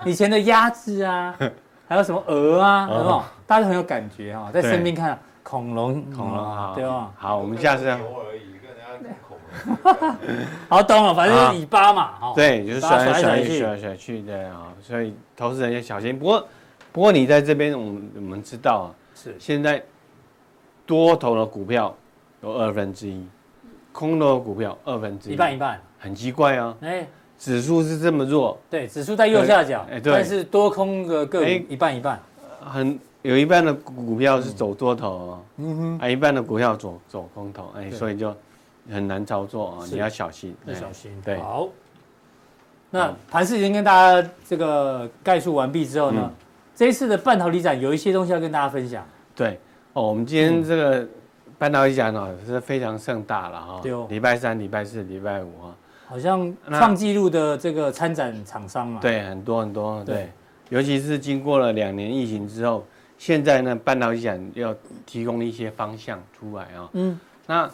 [0.06, 1.36] 你以前的鸭子啊，
[1.88, 3.24] 还有什么鹅啊，有没有？
[3.46, 7.12] 大家都很有感觉哈，在身边看恐龙，恐龙啊，对吧？
[7.18, 7.94] 好，我们下次。
[10.70, 12.34] 好懂了，反正就是尾巴嘛，哈。
[12.36, 16.18] 对，就是甩来甩去，甩来甩去的啊，所以投资人要小心。
[16.18, 16.48] 不过，
[16.92, 19.36] 不过你在这边，我们我们知道啊，是。
[19.40, 19.84] 现在
[20.86, 21.96] 多头的股票
[22.42, 23.26] 有二分之一。
[23.94, 26.74] 空头的股票二分之一，一半一半，很奇怪啊！
[26.80, 27.06] 哎，
[27.38, 32.18] 指数是这么弱，对，指数在右下角，哎，对，但是多空的个股一半一半，
[32.64, 38.34] 很有一半的股票是走多头，嗯哼，啊，一半的股票走走空头，哎，所以就
[38.92, 41.12] 很难操作啊，你要小心，要小心。
[41.24, 41.70] 对，好。
[42.94, 46.30] 那盘势已经跟大家这个概述完毕之后呢，
[46.76, 49.08] 这一次的半导体展有一些东西要跟大家分享。
[49.34, 49.58] 对，
[49.94, 51.08] 哦，我们今天这个
[51.58, 53.80] 半导体展呢是非常盛大了哈。
[53.82, 54.06] 对哦。
[54.10, 55.76] 礼拜三、礼拜四、礼拜五啊。
[56.06, 59.00] 好像创纪录的这个参展厂商嘛。
[59.02, 60.04] 对，很多很多。
[60.04, 60.30] 对。
[60.68, 62.86] 尤其是经过了两年疫情之后，
[63.18, 64.76] 现在呢半导体展要
[65.06, 66.90] 提供一些方向出来啊。
[66.92, 67.18] 嗯。
[67.48, 67.72] 那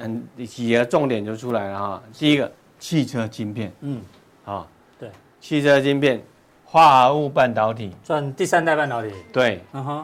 [0.00, 2.02] 嗯几个重点就出来了哈。
[2.12, 3.72] 第一个，汽车晶片。
[3.80, 4.00] 嗯。
[4.44, 4.66] 啊，
[4.98, 6.20] 对，汽车晶片，
[6.64, 9.12] 化合物半导体，算第三代半导体。
[9.32, 9.98] 对，嗯哼，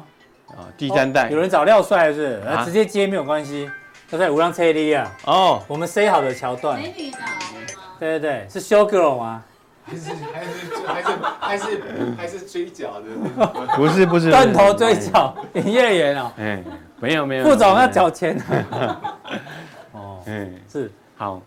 [0.48, 1.30] 啊，第三代。
[1.30, 2.40] 有人找廖帅是？
[2.64, 3.70] 直接接没有关系。
[4.08, 5.10] 他在五浪车里啊。
[5.24, 6.80] 哦，我们 say 好的桥段。
[6.80, 7.18] 美女的。
[7.98, 9.42] 对对对，是 show girl 吗？
[9.86, 10.50] 还是还是
[10.88, 11.08] 还是
[11.40, 11.82] 还是
[12.18, 13.06] 还是追角的？
[13.76, 14.30] 不是不是。
[14.30, 16.32] 断头追角，营业员哦。
[16.36, 16.62] 哎，
[17.00, 17.44] 没有没有。
[17.44, 18.36] 副总要缴钱。
[20.26, 21.40] 哦，嗯，是好。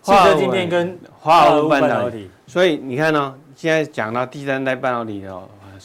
[0.00, 2.30] 汽车晶片跟化合物半导体。
[2.46, 5.42] 所以你看呢，现在讲到第三代半导体哦，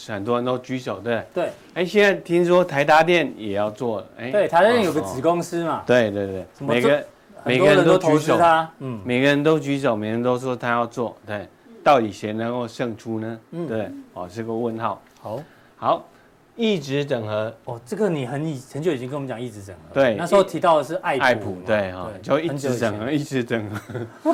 [0.07, 1.49] 很多人都举手，对对？
[1.73, 7.05] 哎，现在听说台达电也要做了，哎，对，台达电有个子公司嘛，对对对，每个
[7.43, 8.39] 每个人都举手，
[8.79, 11.45] 嗯，每个人都举手，每个人都说他要做，对，
[11.83, 13.39] 到底谁能够胜出呢？
[13.51, 15.01] 嗯对，哦，是个问号。
[15.21, 15.39] 好，
[15.75, 16.05] 好。
[16.55, 17.53] 异质整合。
[17.65, 24.31] 哦，这个你很以很久已经跟我们讲一直整合，对，那时候提到的是爱爱普，对哈，就一直整合，一直整合，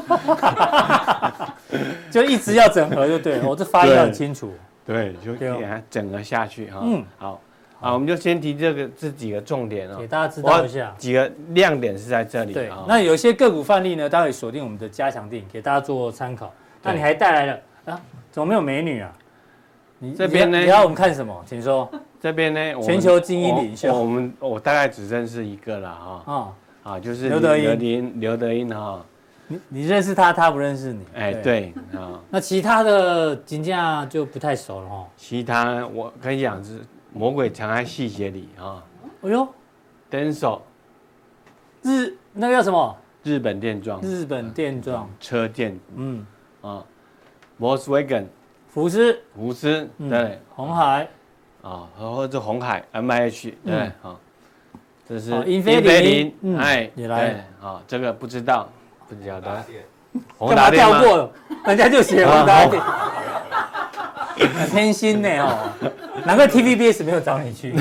[2.12, 4.54] 就一直要整合就对， 我这发音很清楚，
[4.86, 7.42] 对，就给它整合下去哈，嗯，好，
[7.80, 16.54] 啊，我们就先提这个这几个重点哦，给大家知道一下，几个亮点是在这里，对，那有些个股范例呢，待会锁定我们的加强錠，给大家做参考。
[16.82, 18.02] 那你还带来了啊？
[18.32, 19.14] 怎么没有美女啊？
[20.00, 20.60] 你这边呢？
[20.60, 21.44] 你要我们看什么？
[21.46, 21.90] 请说。
[22.20, 26.34] 这边呢，全球精英领袖，我们我大概只认识一个了哈。
[26.34, 29.06] 啊啊，就是刘德英，刘德英哈。
[29.48, 31.06] 你你认识他，他不认识你。
[31.16, 32.20] 哎，对 啊。
[32.30, 35.08] 那其他的金价就不太熟了哈。
[35.16, 36.80] 其他我可以讲是
[37.14, 38.84] 魔鬼藏在细节里啊。
[39.22, 39.48] 哎呦
[40.12, 40.60] ，Denso，
[41.82, 42.96] 日那个叫什么？
[43.24, 44.02] 日本电装。
[44.02, 45.78] 日本电装车电。
[45.96, 46.26] 嗯
[46.62, 46.84] 啊
[47.60, 48.26] ，Volkswagen，
[48.74, 51.08] 福斯，福斯，对，红海。
[51.62, 54.16] 啊，或者红海 M I H 对，啊，
[55.06, 58.70] 这是英飞凌，哎，你来，啊，这个不知道，
[59.10, 59.62] 不晓得，
[60.40, 61.30] 干嘛跳过？
[61.66, 62.82] 人家就写红达电，
[64.38, 65.70] 很偏心呢哦，
[66.26, 67.74] 难怪 T V B S 没有找你去，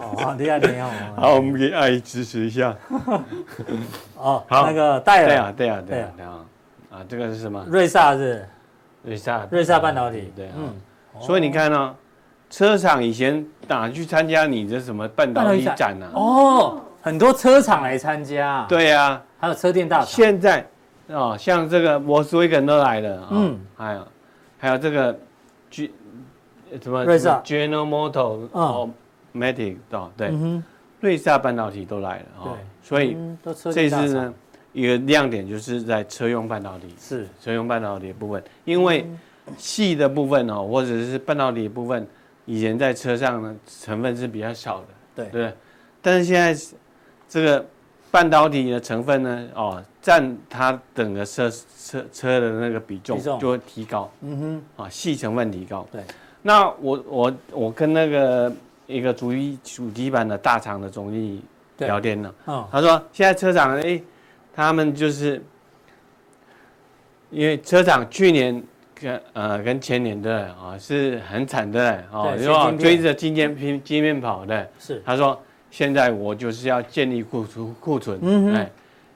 [0.00, 2.74] 哦，等下等下，好，我们给阿姨支持一下，
[4.18, 6.44] 哦，好，那个戴尔，对啊对啊对啊，
[6.90, 7.64] 啊，这个是什么？
[7.68, 8.44] 瑞萨是，
[9.06, 10.74] 瑞萨，瑞萨半导体，对，嗯，
[11.20, 11.94] 所以你看呢。
[12.48, 15.98] 车厂以前哪去参加你的什么半导体展。
[15.98, 16.08] 呢？
[16.14, 18.64] 哦，很多车厂来参加。
[18.68, 20.06] 对呀，还有车电大厂。
[20.06, 20.64] 现在
[21.08, 23.28] 哦，像这个摩斯威根都来了。
[23.32, 24.06] 嗯，还有
[24.58, 25.18] 还有这个
[25.70, 25.92] G
[26.80, 27.42] 什么瑞萨。
[27.44, 28.88] General Motors 哦
[29.34, 30.32] ，Matic 哦，对，
[31.00, 32.24] 瑞萨半导体都来了。
[32.44, 33.16] 对，所以
[33.74, 34.34] 这次呢，
[34.76, 37.26] 一个亮点就是在车用半导体，是。
[37.42, 39.06] 车用半导体的部分，因为
[39.56, 42.06] 细的部分哦，或者是半导体的部分。
[42.44, 45.26] 以前在车上呢，成分是比较少的，对。
[45.30, 45.52] 对，
[46.02, 46.54] 但是现在
[47.26, 47.64] 这个
[48.10, 56.02] 半导体的成分呢，哦，占它整个车车车的那个比重就会提高，嗯哼，啊，细成分提高，对。
[56.42, 58.52] 那我我我跟那个
[58.86, 61.42] 一个主机主机板的大厂的总经理
[61.78, 64.00] 聊天呢，哦，他说现在车厂哎，
[64.56, 65.40] 他们就是
[67.30, 68.60] 因为车厂去年。
[68.98, 74.66] 跟呃跟前年的啊是很惨的哦，因为追着今天拼晶片跑的。
[74.78, 75.38] 是，他说
[75.70, 78.70] 现在我就是要建立库存库存，嗯哎，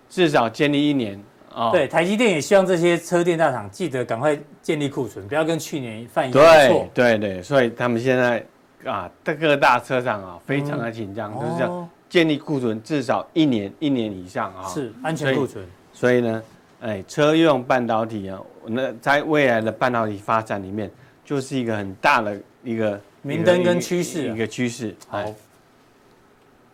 [0.07, 1.19] 至少建立一年
[1.55, 1.71] 哦。
[1.73, 6.87] 对，台积电也希望这些车电大厂记得赶快建立库存，不要跟去年犯一样错。
[6.93, 8.45] 对对对，所以他们现在
[8.85, 14.69] 啊，各大车厂啊非常的紧张，就是要建立库存至少一年一年以上啊。
[14.69, 15.67] 是安全库存。
[15.95, 16.43] 所以呢。
[16.83, 20.91] 哎，车用半导体啊，那在未来的半导体发展里面，
[21.23, 24.97] 就是一个很大的一个明灯跟趋势，一个趋势。
[25.07, 25.23] 好，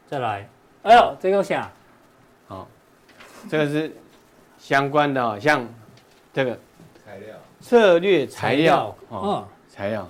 [0.08, 0.48] 再来，
[0.84, 1.68] 哎呦，这个我想，
[2.46, 2.68] 好，
[3.50, 3.90] 这个是
[4.60, 5.68] 相关的，像
[6.32, 6.56] 这个
[7.04, 10.08] 材料，策略材料，嗯，材料。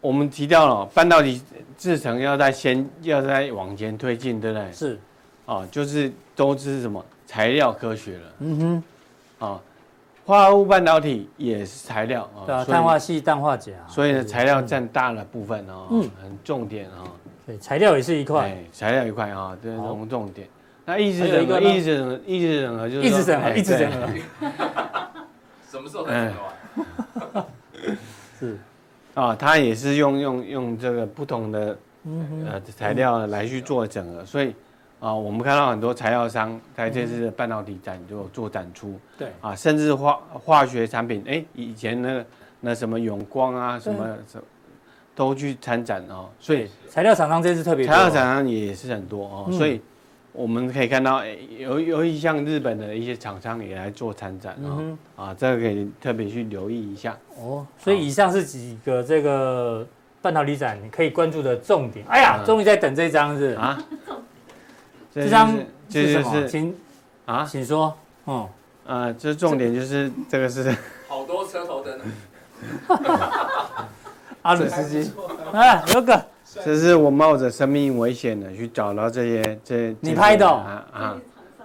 [0.00, 1.42] 我们提到了半导体
[1.76, 4.72] 制程要在先，要在往前推进，对不对？
[4.72, 4.98] 是。
[5.46, 8.32] 啊，就是都是什么材料科学了。
[8.40, 8.82] 嗯
[9.38, 9.60] 哼，啊，
[10.26, 12.44] 化合物半导体也是材料啊。
[12.44, 13.72] 对啊，碳化系、氮化镓。
[13.88, 17.04] 所以呢，材料占大了部分哦，嗯，很重点啊。
[17.46, 18.56] 对，材料也是一块。
[18.72, 20.46] 材料一块啊，这是重重点。
[20.84, 24.06] 那一直整合，一直整合，一直整合，就是一直整合，一直整合。
[25.70, 26.42] 什么时候才整合
[27.32, 27.44] 完？
[28.38, 28.58] 是
[29.14, 31.76] 啊，他也是用用用这个不同的
[32.46, 34.54] 呃材料来去做整合，所以
[35.00, 39.28] 啊，我们看到很多材料商在这次的半导体展就做展出，对。
[39.40, 42.26] 啊，甚至化化学产品，哎，以前那个
[42.60, 44.40] 那什么永光啊，什么什
[45.14, 49.80] 都去参展哦，所以材料厂商这次特别，材料厂商也是很多哦，所以。
[50.38, 51.20] 我们可以看到，
[51.58, 57.66] 有有一像日本的一些厂商也来做参展啊，嗯、啊，这个可以特别去留意一下哦。
[57.76, 59.84] 所以以上是几个这个
[60.22, 62.06] 半导体展你可以关注的重点。
[62.08, 63.76] 哎呀，终于在等这张是啊，
[65.12, 65.58] 这张
[65.90, 66.46] 是什么？
[66.46, 66.72] 请
[67.26, 67.92] 啊，请说。
[68.24, 68.48] 哦，
[68.86, 70.72] 啊，这重点就是这个是
[71.08, 71.98] 好多车头灯
[74.42, 75.12] 阿鲁斯基
[75.52, 76.24] 啊，有个。
[76.64, 81.16] 这是我冒着生命危险的去找到这些这你拍的啊啊，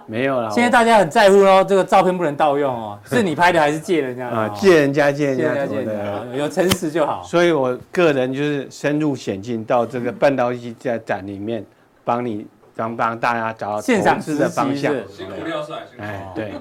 [0.06, 0.50] 没有了。
[0.50, 4.48] 现在大家很在乎哦，这个照片不能盗用哦，是你拍的还是借人家 啊？
[4.50, 7.22] 借人家借人家借的，有诚实就好。
[7.22, 11.64] 所以我个人就是深入险境到这个半导体在展里面，
[12.04, 14.92] 帮你帮帮大家找到投资的方向。
[15.08, 16.52] 辛苦廖帅，哎，对。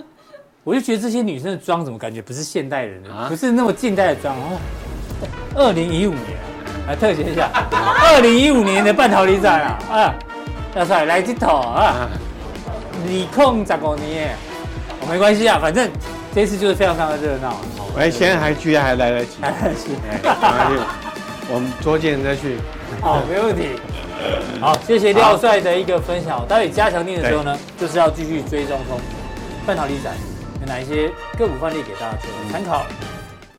[0.62, 3.28] 我就觉得这些女生的妆怎么感觉不是现代人啊？
[3.28, 4.60] 不是那么近代的妆哦。
[5.56, 6.51] 二零一五年。
[6.86, 10.14] 来特写一下，二零一五年的半导体展啊，啊，
[10.74, 12.08] 廖帅来这头啊，
[13.06, 14.36] 你控十五年，
[15.00, 15.88] 我没关系啊，反正
[16.34, 17.56] 这次就是非常非常的热闹。
[17.96, 19.90] 哎，现在还居然还来得及，来得及，
[21.48, 22.58] 我们捉见再去。
[23.00, 23.68] 好， 没问题。
[24.60, 26.44] 好，谢谢廖帅的一个分享。
[26.48, 28.98] 待会加强定的时候呢，就是要继续追踪从
[29.66, 30.14] 半导体展
[30.60, 32.84] 有哪一些个股范例给大家做参考。